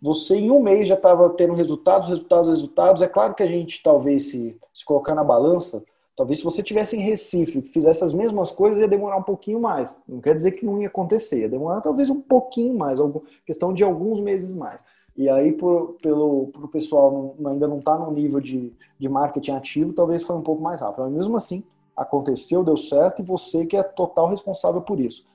[0.00, 3.02] você em um mês já estava tendo resultados, resultados, resultados.
[3.02, 5.84] É claro que a gente talvez se, se colocar na balança,
[6.20, 9.96] Talvez se você tivesse em Recife, fizesse as mesmas coisas, ia demorar um pouquinho mais.
[10.06, 13.00] Não quer dizer que não ia acontecer, ia demorar talvez um pouquinho mais,
[13.46, 14.84] questão de alguns meses mais.
[15.16, 19.52] E aí, por, pelo pro pessoal não, ainda não está no nível de, de marketing
[19.52, 21.04] ativo, talvez foi um pouco mais rápido.
[21.04, 21.64] Mas mesmo assim,
[21.96, 25.26] aconteceu, deu certo, e você que é total responsável por isso.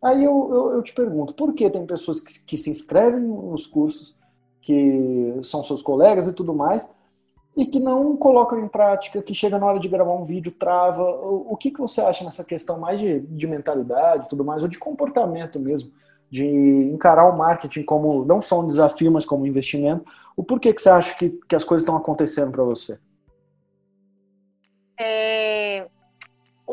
[0.00, 3.66] Aí eu, eu, eu te pergunto, por que tem pessoas que, que se inscrevem nos
[3.66, 4.14] cursos,
[4.62, 6.88] que são seus colegas e tudo mais,
[7.60, 11.02] e que não colocam em prática, que chega na hora de gravar um vídeo, trava.
[11.02, 14.68] O, o que, que você acha nessa questão mais de, de mentalidade tudo mais, ou
[14.68, 15.92] de comportamento mesmo,
[16.30, 20.02] de encarar o marketing como não só um desafio, mas como um investimento?
[20.34, 22.98] O porquê que você acha que, que as coisas estão acontecendo para você?
[24.98, 25.49] É,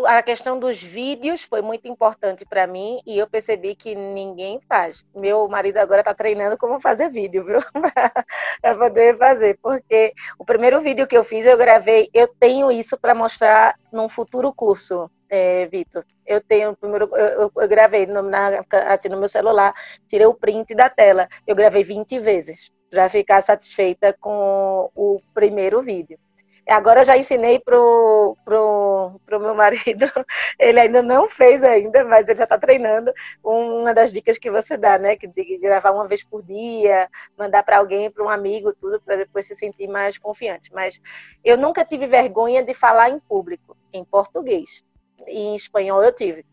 [0.05, 5.05] a questão dos vídeos foi muito importante para mim e eu percebi que ninguém faz.
[5.15, 7.59] Meu marido agora está treinando como fazer vídeo, viu?
[8.61, 12.97] para poder fazer, porque o primeiro vídeo que eu fiz eu gravei, eu tenho isso
[12.97, 16.03] para mostrar num futuro curso, é, Vitor.
[16.25, 19.73] Eu tenho primeiro, eu, eu gravei no, na, assim no meu celular,
[20.07, 25.81] tirei o print da tela, eu gravei 20 vezes para ficar satisfeita com o primeiro
[25.81, 26.19] vídeo.
[26.68, 30.05] Agora eu já ensinei pro, pro, pro meu marido,
[30.59, 33.13] ele ainda não fez ainda, mas ele já está treinando.
[33.41, 35.15] Uma das dicas que você dá, né?
[35.15, 39.15] Que de gravar uma vez por dia, mandar para alguém, para um amigo, tudo, para
[39.15, 40.74] depois se sentir mais confiante.
[40.74, 41.01] Mas
[41.43, 44.84] eu nunca tive vergonha de falar em público, em português.
[45.26, 46.45] E em espanhol eu tive.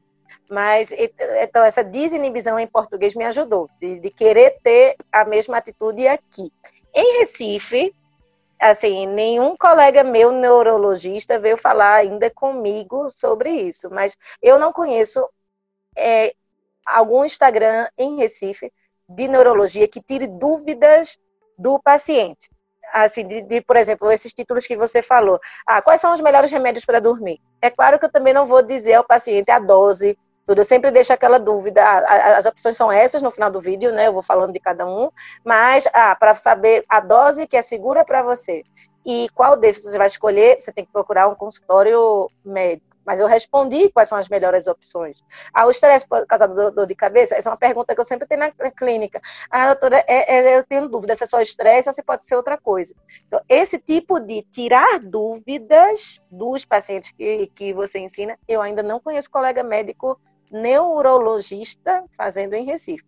[0.49, 6.07] Mas então essa desinibição em português me ajudou, de, de querer ter a mesma atitude
[6.07, 6.53] aqui.
[6.95, 7.93] Em Recife,
[8.71, 15.23] assim, nenhum colega meu neurologista veio falar ainda comigo sobre isso, mas eu não conheço
[15.95, 16.35] é,
[16.87, 18.73] algum Instagram em Recife
[19.07, 21.19] de neurologia que tire dúvidas
[21.59, 22.49] do paciente.
[22.91, 25.39] Assim, de, de, por exemplo, esses títulos que você falou.
[25.67, 27.41] Ah, quais são os melhores remédios para dormir?
[27.61, 30.61] É claro que eu também não vou dizer ao paciente a dose tudo.
[30.61, 31.82] Eu sempre deixo aquela dúvida.
[32.36, 34.07] As opções são essas no final do vídeo, né?
[34.07, 35.11] Eu vou falando de cada um,
[35.45, 38.62] mas ah, para saber a dose que é segura para você
[39.05, 42.95] e qual desses você vai escolher, você tem que procurar um consultório médico.
[43.05, 45.22] Mas eu respondi quais são as melhores opções.
[45.53, 47.34] Ah, o estresse causado dor, dor de cabeça?
[47.34, 49.20] Essa é uma pergunta que eu sempre tenho na, na clínica.
[49.51, 52.34] Ah, doutora, é, é, eu tenho dúvida se é só estresse ou se pode ser
[52.34, 52.95] outra coisa.
[53.26, 58.99] Então, esse tipo de tirar dúvidas dos pacientes que, que você ensina, eu ainda não
[58.99, 60.18] conheço colega médico
[60.55, 63.05] neurologista fazendo em Recife.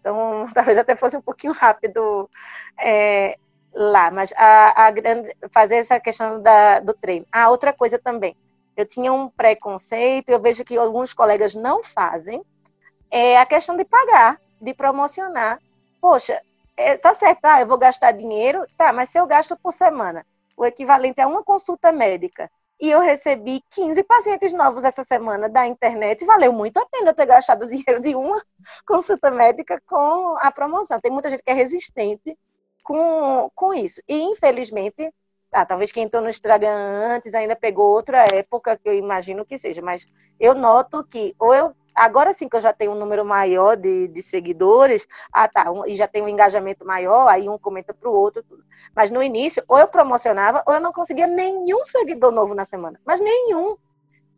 [0.00, 2.30] Então, talvez até fosse um pouquinho rápido
[2.80, 3.36] é,
[3.72, 7.26] lá, mas a, a grande, fazer essa questão da, do treino.
[7.32, 8.36] Ah, outra coisa também,
[8.76, 12.42] eu tinha um preconceito, eu vejo que alguns colegas não fazem,
[13.10, 15.58] é a questão de pagar, de promocionar.
[16.00, 16.40] Poxa,
[16.76, 20.24] é, tá certo, tá, eu vou gastar dinheiro, tá, mas se eu gasto por semana,
[20.56, 22.50] o equivalente a uma consulta médica,
[22.84, 26.22] e eu recebi 15 pacientes novos essa semana da internet.
[26.26, 28.38] Valeu muito a pena ter gastado o dinheiro de uma
[28.86, 31.00] consulta médica com a promoção.
[31.00, 32.36] Tem muita gente que é resistente
[32.82, 34.02] com, com isso.
[34.06, 35.10] E, infelizmente,
[35.50, 36.76] ah, talvez quem entrou no Instagram
[37.14, 40.06] antes ainda pegou outra época, que eu imagino que seja, mas
[40.38, 44.08] eu noto que, ou eu, agora sim que eu já tenho um número maior de,
[44.08, 48.08] de seguidores, ah tá, um, e já tenho um engajamento maior, aí um comenta para
[48.08, 48.44] o outro,
[48.94, 53.00] mas no início, ou eu promocionava, ou eu não conseguia nenhum seguidor novo na semana,
[53.04, 53.76] mas nenhum.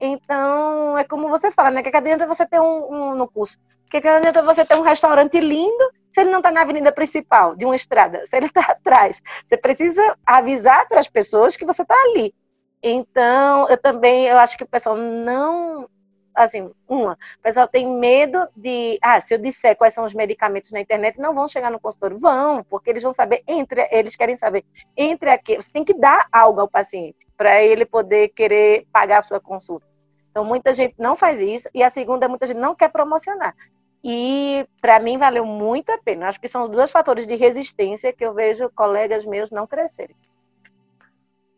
[0.00, 1.82] Então, é como você fala, né?
[1.82, 3.58] Que adianta você ter um, um no curso?
[3.90, 7.64] Que adianta você ter um restaurante lindo se ele não está na avenida principal de
[7.64, 9.22] uma estrada, se ele está atrás.
[9.46, 12.34] Você precisa avisar para as pessoas que você está ali.
[12.82, 15.88] Então, eu também, eu acho que o pessoal não,
[16.36, 20.70] assim, uma, o pessoal tem medo de, ah, se eu disser quais são os medicamentos
[20.70, 22.18] na internet, não vão chegar no consultório.
[22.18, 24.64] Vão, porque eles vão saber, entre, eles querem saber,
[24.96, 29.22] entre aqui, você tem que dar algo ao paciente, para ele poder querer pagar a
[29.22, 29.86] sua consulta.
[30.30, 33.54] Então, muita gente não faz isso, e a segunda, muita gente não quer promocionar.
[34.04, 36.28] E para mim valeu muito a pena.
[36.28, 40.14] Acho que são dois fatores de resistência que eu vejo colegas meus não crescerem.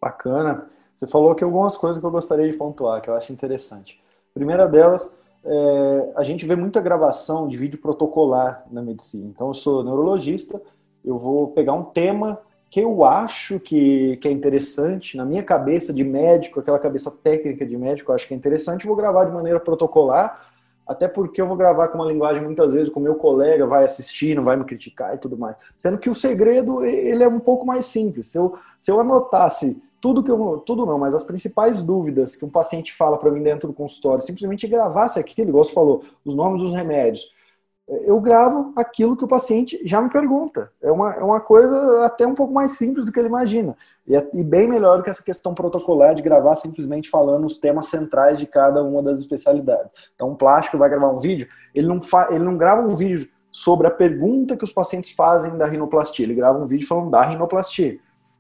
[0.01, 0.67] Bacana.
[0.95, 4.01] Você falou que algumas coisas que eu gostaria de pontuar, que eu acho interessante.
[4.39, 9.27] Primeira delas, é, a gente vê muita gravação de vídeo protocolar na medicina.
[9.27, 10.63] Então, eu sou neurologista,
[11.05, 12.39] eu vou pegar um tema
[12.71, 17.67] que eu acho que, que é interessante, na minha cabeça de médico, aquela cabeça técnica
[17.67, 20.41] de médico, eu acho que é interessante, vou gravar de maneira protocolar
[20.89, 24.35] até porque eu vou gravar com uma linguagem muitas vezes com meu colega vai assistir,
[24.35, 25.55] não vai me criticar e tudo mais.
[25.77, 28.29] Sendo que o segredo ele é um pouco mais simples.
[28.29, 32.45] Se eu, se eu anotasse tudo que eu tudo não, mas as principais dúvidas que
[32.45, 36.35] um paciente fala para mim dentro do consultório, simplesmente gravasse aquilo, igual você falou, os
[36.35, 37.33] nomes dos remédios,
[37.89, 40.71] eu gravo aquilo que o paciente já me pergunta.
[40.83, 43.75] É uma, é uma coisa até um pouco mais simples do que ele imagina.
[44.07, 47.57] E, é, e bem melhor do que essa questão protocolar de gravar simplesmente falando os
[47.57, 49.95] temas centrais de cada uma das especialidades.
[50.15, 53.27] Então, um plástico vai gravar um vídeo, ele não, fa, ele não grava um vídeo
[53.51, 57.23] sobre a pergunta que os pacientes fazem da rinoplastia, ele grava um vídeo falando da
[57.23, 57.99] rinoplastia.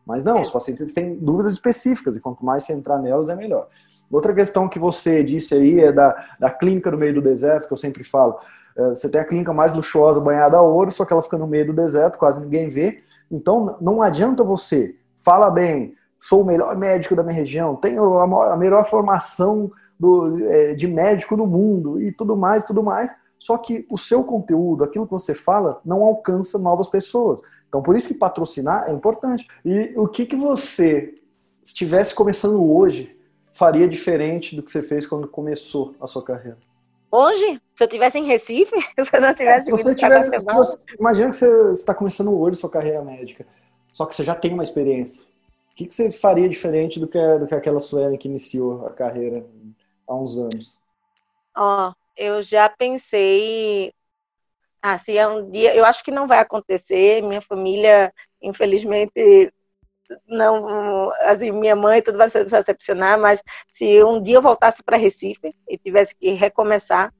[0.08, 3.68] Mas não, os pacientes têm dúvidas específicas e quanto mais você entrar nelas, é melhor.
[4.10, 7.72] Outra questão que você disse aí é da, da clínica no meio do deserto, que
[7.74, 8.38] eu sempre falo.
[8.74, 11.46] É, você tem a clínica mais luxuosa banhada a ouro, só que ela fica no
[11.46, 13.02] meio do deserto, quase ninguém vê.
[13.30, 18.56] Então, não adianta você fala bem, sou o melhor médico da minha região, tenho a
[18.56, 23.14] melhor formação do, é, de médico do mundo e tudo mais, tudo mais.
[23.38, 27.42] Só que o seu conteúdo, aquilo que você fala, não alcança novas pessoas.
[27.68, 29.46] Então, por isso que patrocinar é importante.
[29.64, 31.14] E o que, que você,
[31.60, 33.16] se estivesse começando hoje,
[33.52, 36.58] faria diferente do que você fez quando começou a sua carreira?
[37.10, 40.44] Hoje, se eu tivesse em Recife, se eu não tivesse é, se você tivesse, se
[40.44, 43.46] você, Imagina que você está começando hoje sua carreira médica,
[43.92, 45.22] só que você já tem uma experiência.
[45.72, 48.90] O que, que você faria diferente do que, do que aquela Suelen que iniciou a
[48.90, 49.46] carreira
[50.06, 50.78] há uns anos?
[51.56, 53.92] Ó, oh, eu já pensei.
[54.82, 55.74] Ah, se é um dia.
[55.74, 57.22] Eu acho que não vai acontecer.
[57.22, 59.52] Minha família, infelizmente,
[60.26, 64.96] não, assim, minha mãe tudo vai se decepcionar, mas se um dia eu voltasse para
[64.96, 67.12] Recife e tivesse que recomeçar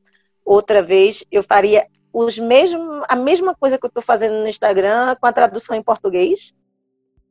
[0.45, 5.15] outra vez, eu faria os mesmos, a mesma coisa que eu estou fazendo no Instagram
[5.21, 6.55] com a tradução em português.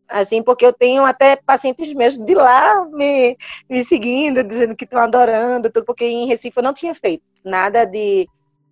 [0.07, 3.35] Assim, porque eu tenho até pacientes meus de lá me,
[3.69, 7.83] me seguindo, dizendo que estão adorando, tudo, porque em Recife eu não tinha feito nada
[7.85, 8.25] de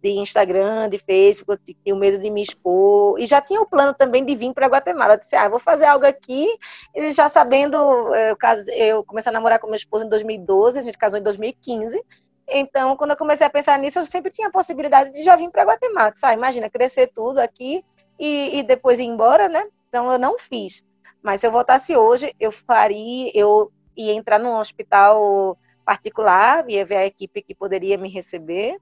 [0.06, 3.20] de Instagram, de Facebook, eu tinha medo de me expor.
[3.20, 5.16] E já tinha o plano também de vir para Guatemala.
[5.16, 6.47] Eu disse, ah, vou fazer algo aqui,
[6.93, 8.38] e já sabendo, eh, eu,
[8.76, 11.99] eu comecei a namorar com minha esposa em 2012, a gente casou em 2015.
[12.47, 15.49] Então, quando eu comecei a pensar nisso, eu sempre tinha a possibilidade de já vir
[15.49, 16.12] para Guatemala.
[16.12, 17.84] Disse, ah, imagina, crescer tudo aqui
[18.20, 19.66] e, e depois ir embora, né?
[19.89, 20.84] Então, eu não fiz.
[21.24, 26.97] Mas se eu voltasse hoje, eu faria, eu ia entrar num hospital particular, ia ver
[26.97, 28.78] a equipe que poderia me receber,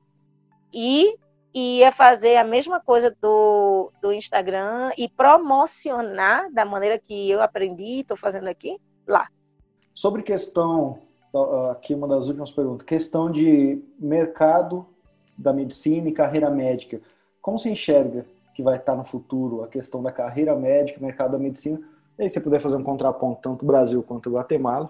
[0.74, 1.14] e
[1.54, 8.00] ia fazer a mesma coisa do, do Instagram e promocionar da maneira que eu aprendi,
[8.00, 9.28] estou fazendo aqui, lá.
[9.94, 10.98] Sobre questão,
[11.70, 14.86] aqui uma das últimas perguntas, questão de mercado
[15.38, 17.00] da medicina e carreira médica.
[17.40, 21.40] Como você enxerga que vai estar no futuro a questão da carreira médica, mercado da
[21.40, 21.80] medicina?
[22.18, 24.90] E aí você puder fazer um contraponto tanto Brasil quanto Guatemala,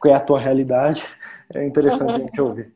[0.00, 1.04] que é a tua realidade,
[1.54, 2.72] é interessante a gente ouvir.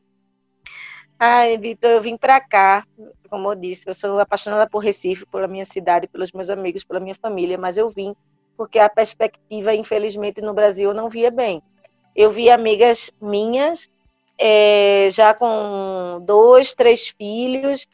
[1.19, 2.85] Ai, Vitor, eu vim para cá,
[3.31, 7.01] como eu disse, eu sou apaixonada por Recife, pela minha cidade, pelos meus amigos, pela
[7.01, 8.15] minha família, mas eu vim
[8.57, 11.63] porque a perspectiva, infelizmente, no Brasil eu não via bem.
[12.15, 13.89] Eu vi amigas minhas
[14.39, 17.87] é, já com dois, três filhos,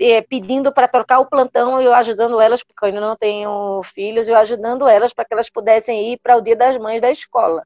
[0.00, 4.28] é, pedindo para trocar o plantão, eu ajudando elas, porque eu ainda não tenho filhos,
[4.28, 7.64] eu ajudando elas para que elas pudessem ir para o Dia das Mães da escola.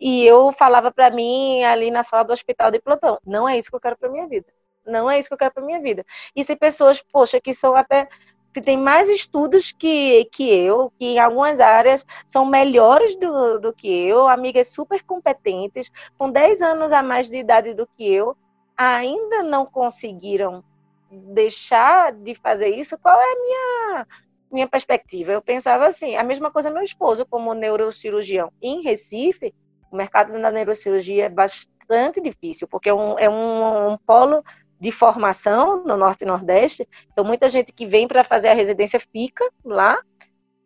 [0.00, 3.70] E eu falava para mim ali na sala do hospital de plantão, não é isso
[3.70, 4.46] que eu quero para minha vida.
[4.86, 6.04] Não é isso que eu quero para minha vida.
[6.34, 8.08] E se pessoas, poxa, que são até
[8.52, 13.72] que têm mais estudos que, que eu, que em algumas áreas são melhores do, do
[13.72, 18.36] que eu, amigas super competentes, com 10 anos a mais de idade do que eu,
[18.76, 20.64] ainda não conseguiram
[21.10, 24.06] deixar de fazer isso, qual é a minha
[24.50, 25.30] minha perspectiva?
[25.30, 29.54] Eu pensava assim, a mesma coisa meu esposo como neurocirurgião em Recife,
[29.90, 34.44] o mercado da neurocirurgia é bastante difícil, porque é um, é um, um polo
[34.80, 39.00] de formação no Norte e Nordeste, então muita gente que vem para fazer a residência
[39.00, 39.98] fica lá.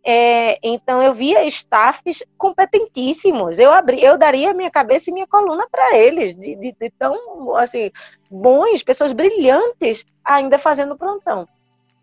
[0.04, 3.60] É, então eu via staffs competentíssimos.
[3.60, 7.54] Eu abri, eu daria minha cabeça e minha coluna para eles, de, de, de, tão
[7.54, 7.90] assim
[8.28, 11.46] bons, pessoas brilhantes ainda fazendo plantão.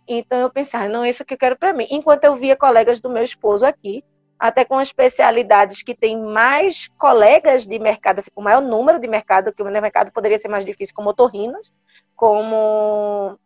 [0.08, 1.88] Então eu pensava, não, isso que eu quero para mim.
[1.92, 4.04] Enquanto eu via colegas do meu esposo aqui
[4.40, 9.52] até com especialidades que têm mais colegas de mercado, assim, com maior número de mercado,
[9.52, 11.74] que o mercado poderia ser mais difícil, como otorrinos,
[12.16, 13.38] como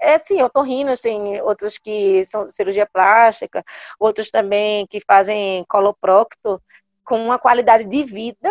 [0.00, 3.62] é sim, otorrinos, tem outros que são cirurgia plástica,
[3.98, 6.60] outros também que fazem coloprocto,
[7.04, 8.50] com uma qualidade de vida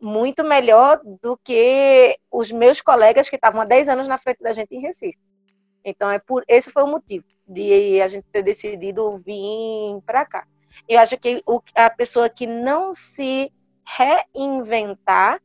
[0.00, 4.52] muito melhor do que os meus colegas que estavam há 10 anos na frente da
[4.52, 5.18] gente em Recife.
[5.84, 10.46] Então, é por esse foi o motivo de a gente ter decidido vir para cá.
[10.88, 13.52] Eu acho que o, a pessoa que não se
[13.84, 15.40] reinventar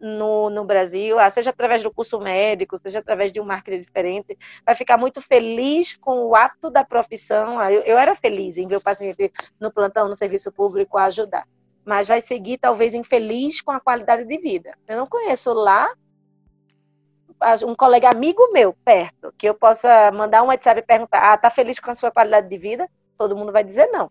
[0.00, 4.38] no, no Brasil, ah, seja através do curso médico, seja através de um marketing diferente,
[4.64, 7.58] vai ficar muito feliz com o ato da profissão.
[7.58, 11.46] Ah, eu, eu era feliz em ver o paciente no plantão, no serviço público, ajudar.
[11.84, 14.76] Mas vai seguir, talvez, infeliz com a qualidade de vida.
[14.86, 15.88] Eu não conheço lá
[17.66, 21.50] um colega amigo meu perto, que eu possa mandar um WhatsApp e perguntar: ah, tá
[21.50, 22.88] feliz com a sua qualidade de vida?
[23.16, 24.10] Todo mundo vai dizer não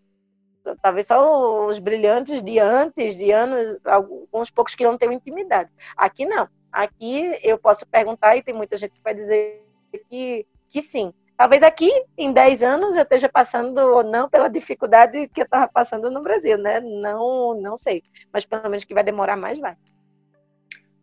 [0.82, 5.70] talvez só os brilhantes de antes, de anos, alguns poucos que não têm intimidade.
[5.96, 6.48] Aqui não.
[6.72, 9.64] Aqui eu posso perguntar e tem muita gente que vai dizer
[10.08, 11.12] que, que sim.
[11.36, 15.68] Talvez aqui, em 10 anos, eu esteja passando ou não pela dificuldade que eu estava
[15.68, 16.80] passando no Brasil, né?
[16.80, 18.02] Não, não sei.
[18.32, 19.76] Mas pelo menos que vai demorar mais, vai.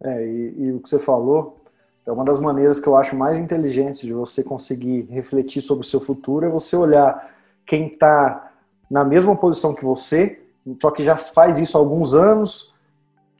[0.03, 1.61] É, e, e o que você falou
[2.05, 5.89] é uma das maneiras que eu acho mais inteligentes de você conseguir refletir sobre o
[5.89, 7.31] seu futuro, é você olhar
[7.65, 8.52] quem está
[8.93, 10.39] na mesma posição que você
[10.79, 12.71] só que já faz isso há alguns anos,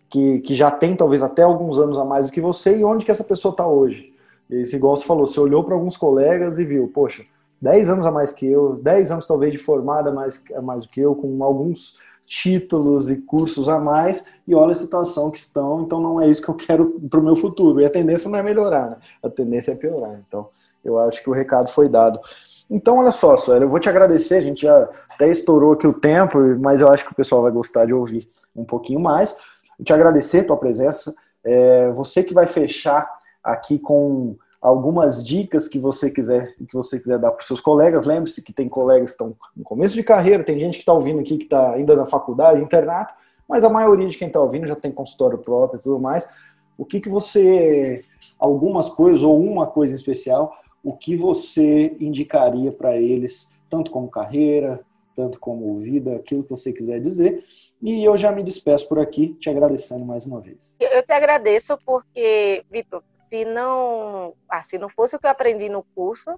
[0.10, 3.06] que, que já tem talvez até alguns anos a mais do que você, e onde
[3.06, 4.14] que essa pessoa está hoje?
[4.50, 7.24] Esse, igual você falou, você olhou para alguns colegas e viu, poxa,
[7.62, 10.84] 10 anos a mais que eu, 10 anos talvez de formada a mais, a mais
[10.84, 15.38] do que eu, com alguns títulos e cursos a mais, e olha a situação que
[15.38, 17.80] estão, então não é isso que eu quero para o meu futuro.
[17.80, 18.98] E a tendência não é melhorar, né?
[19.22, 20.20] a tendência é piorar.
[20.28, 20.50] Então,
[20.84, 22.20] eu acho que o recado foi dado.
[22.70, 25.94] Então, olha só, Sueli, eu vou te agradecer, a gente já até estourou aqui o
[25.94, 29.36] tempo, mas eu acho que o pessoal vai gostar de ouvir um pouquinho mais.
[29.84, 33.10] Te agradecer a tua presença, é, você que vai fechar
[33.44, 38.06] aqui com algumas dicas que você quiser que você quiser dar para os seus colegas.
[38.06, 41.20] Lembre-se que tem colegas que estão no começo de carreira, tem gente que está ouvindo
[41.20, 43.14] aqui que está ainda na faculdade, internato,
[43.48, 46.32] mas a maioria de quem está ouvindo já tem consultório próprio e tudo mais.
[46.78, 48.02] O que, que você,
[48.40, 54.10] algumas coisas ou uma coisa em especial, o que você indicaria para eles, tanto como
[54.10, 57.44] carreira, tanto como vida, aquilo que você quiser dizer.
[57.82, 60.76] E eu já me despeço por aqui, te agradecendo mais uma vez.
[60.80, 65.70] Eu te agradeço porque, Vitor, se não, ah, se não fosse o que eu aprendi
[65.70, 66.32] no curso,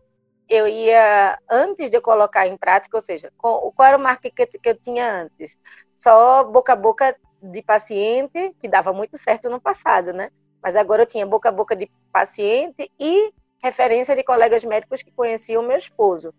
[0.48, 4.78] eu ia, antes de colocar em prática, ou seja, qual era o marketing que, eu
[4.78, 5.58] tinha antes?
[5.96, 10.30] Só boca a boca de paciente, que dava muito certo no passado, né?
[10.62, 13.34] Mas agora eu tinha boca a boca de paciente e
[13.66, 16.34] referência de colegas médicos que conheciam meu esposo.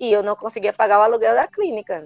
[0.00, 2.04] E eu não conseguia pagar o aluguel da clínica.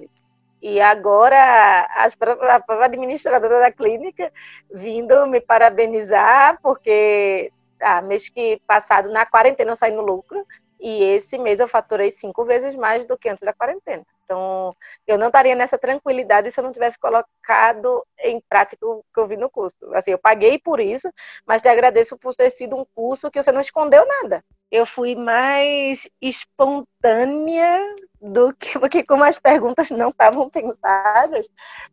[0.60, 4.32] E agora as, a própria administradora da clínica
[4.70, 10.44] vindo me parabenizar, porque ah, mês que passado na quarentena eu saí no lucro,
[10.78, 14.04] e esse mês eu faturei cinco vezes mais do que antes da quarentena.
[14.24, 19.20] Então, eu não estaria nessa tranquilidade se eu não tivesse colocado em prática o que
[19.20, 19.76] eu vi no curso.
[19.94, 21.08] Assim, eu paguei por isso,
[21.46, 24.44] mas te agradeço por ter sido um curso que você não escondeu nada.
[24.70, 27.78] Eu fui mais espontânea
[28.20, 31.48] do que porque como as perguntas não estavam pensadas,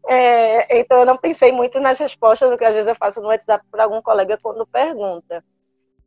[0.07, 3.27] é, então eu não pensei muito nas respostas do que às vezes eu faço no
[3.27, 5.43] WhatsApp para algum colega quando pergunta.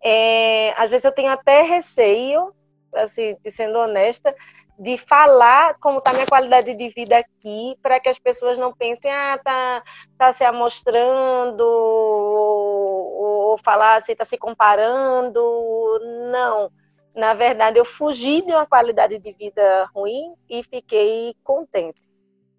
[0.03, 2.53] É, às vezes eu tenho até receio,
[2.95, 4.35] assim, sendo honesta,
[4.79, 9.11] de falar como está minha qualidade de vida aqui, para que as pessoas não pensem,
[9.11, 9.83] ah, tá,
[10.19, 11.65] tá se amostrando,
[13.59, 15.41] falar assim, tá se comparando.
[16.31, 16.71] Não.
[17.15, 22.01] Na verdade, eu fugi de uma qualidade de vida ruim e fiquei contente.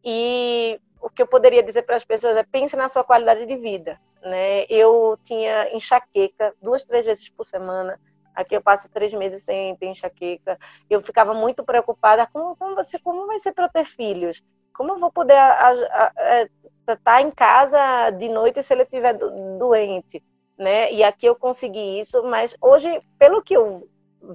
[0.03, 3.55] E o que eu poderia dizer para as pessoas é pense na sua qualidade de
[3.55, 3.99] vida.
[4.21, 4.65] Né?
[4.69, 7.99] Eu tinha enxaqueca duas, três vezes por semana
[8.37, 10.59] Aqui eu passo três meses sem ter enxaqueca.
[10.87, 14.43] Eu ficava muito preocupada como, como, você, como vai ser para ter filhos?
[14.75, 19.17] Como eu vou poder estar é, tá em casa de noite se ele estiver
[19.57, 20.23] doente?
[20.57, 20.91] Né?
[20.91, 23.87] E aqui eu consegui isso, mas hoje, pelo que eu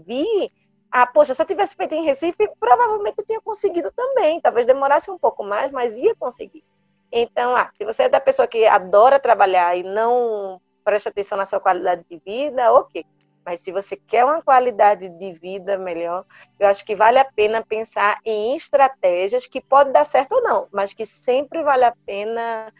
[0.06, 0.52] vi,
[0.90, 4.40] ah, poxa, se eu tivesse feito em Recife, provavelmente eu tinha conseguido também.
[4.40, 6.62] Talvez demorasse um pouco mais, mas ia conseguir.
[7.10, 11.44] Então, ah, se você é da pessoa que adora trabalhar e não presta atenção na
[11.44, 13.04] sua qualidade de vida, ok.
[13.44, 16.24] Mas se você quer uma qualidade de vida melhor,
[16.60, 20.68] eu acho que vale a pena pensar em estratégias que podem dar certo ou não,
[20.70, 22.72] mas que sempre vale a pena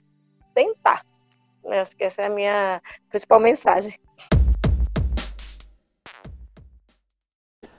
[0.55, 1.05] tentar.
[1.65, 3.95] Eu acho que essa é a minha principal mensagem.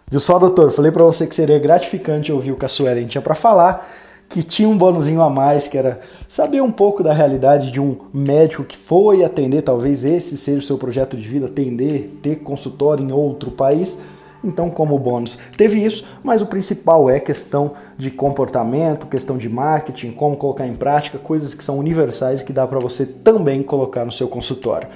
[0.07, 0.71] Viu só, doutor?
[0.71, 3.87] Falei para você que seria gratificante ouvir o que a Suelen tinha para falar
[4.33, 7.95] que tinha um bônusinho a mais, que era saber um pouco da realidade de um
[8.11, 13.03] médico que foi atender, talvez esse seja o seu projeto de vida, atender, ter consultório
[13.03, 13.99] em outro país.
[14.43, 20.11] Então, como bônus, teve isso, mas o principal é questão de comportamento, questão de marketing,
[20.11, 24.11] como colocar em prática, coisas que são universais que dá para você também colocar no
[24.11, 24.89] seu consultório.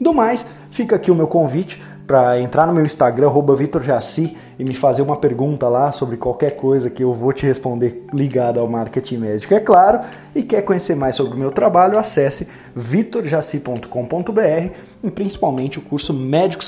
[0.00, 4.74] Do mais, fica aqui o meu convite para entrar no meu Instagram, VitorJaci, e me
[4.74, 9.18] fazer uma pergunta lá sobre qualquer coisa que eu vou te responder ligado ao marketing
[9.18, 10.00] médico, é claro.
[10.34, 14.72] E quer conhecer mais sobre o meu trabalho, acesse vitorjaci.com.br
[15.02, 16.64] e principalmente o curso Médico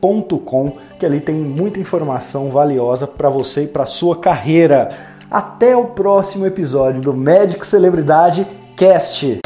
[0.00, 4.90] Celebridade.com, que ali tem muita informação valiosa para você e para sua carreira.
[5.30, 8.46] Até o próximo episódio do Médico Celebridade
[8.76, 9.40] Cast.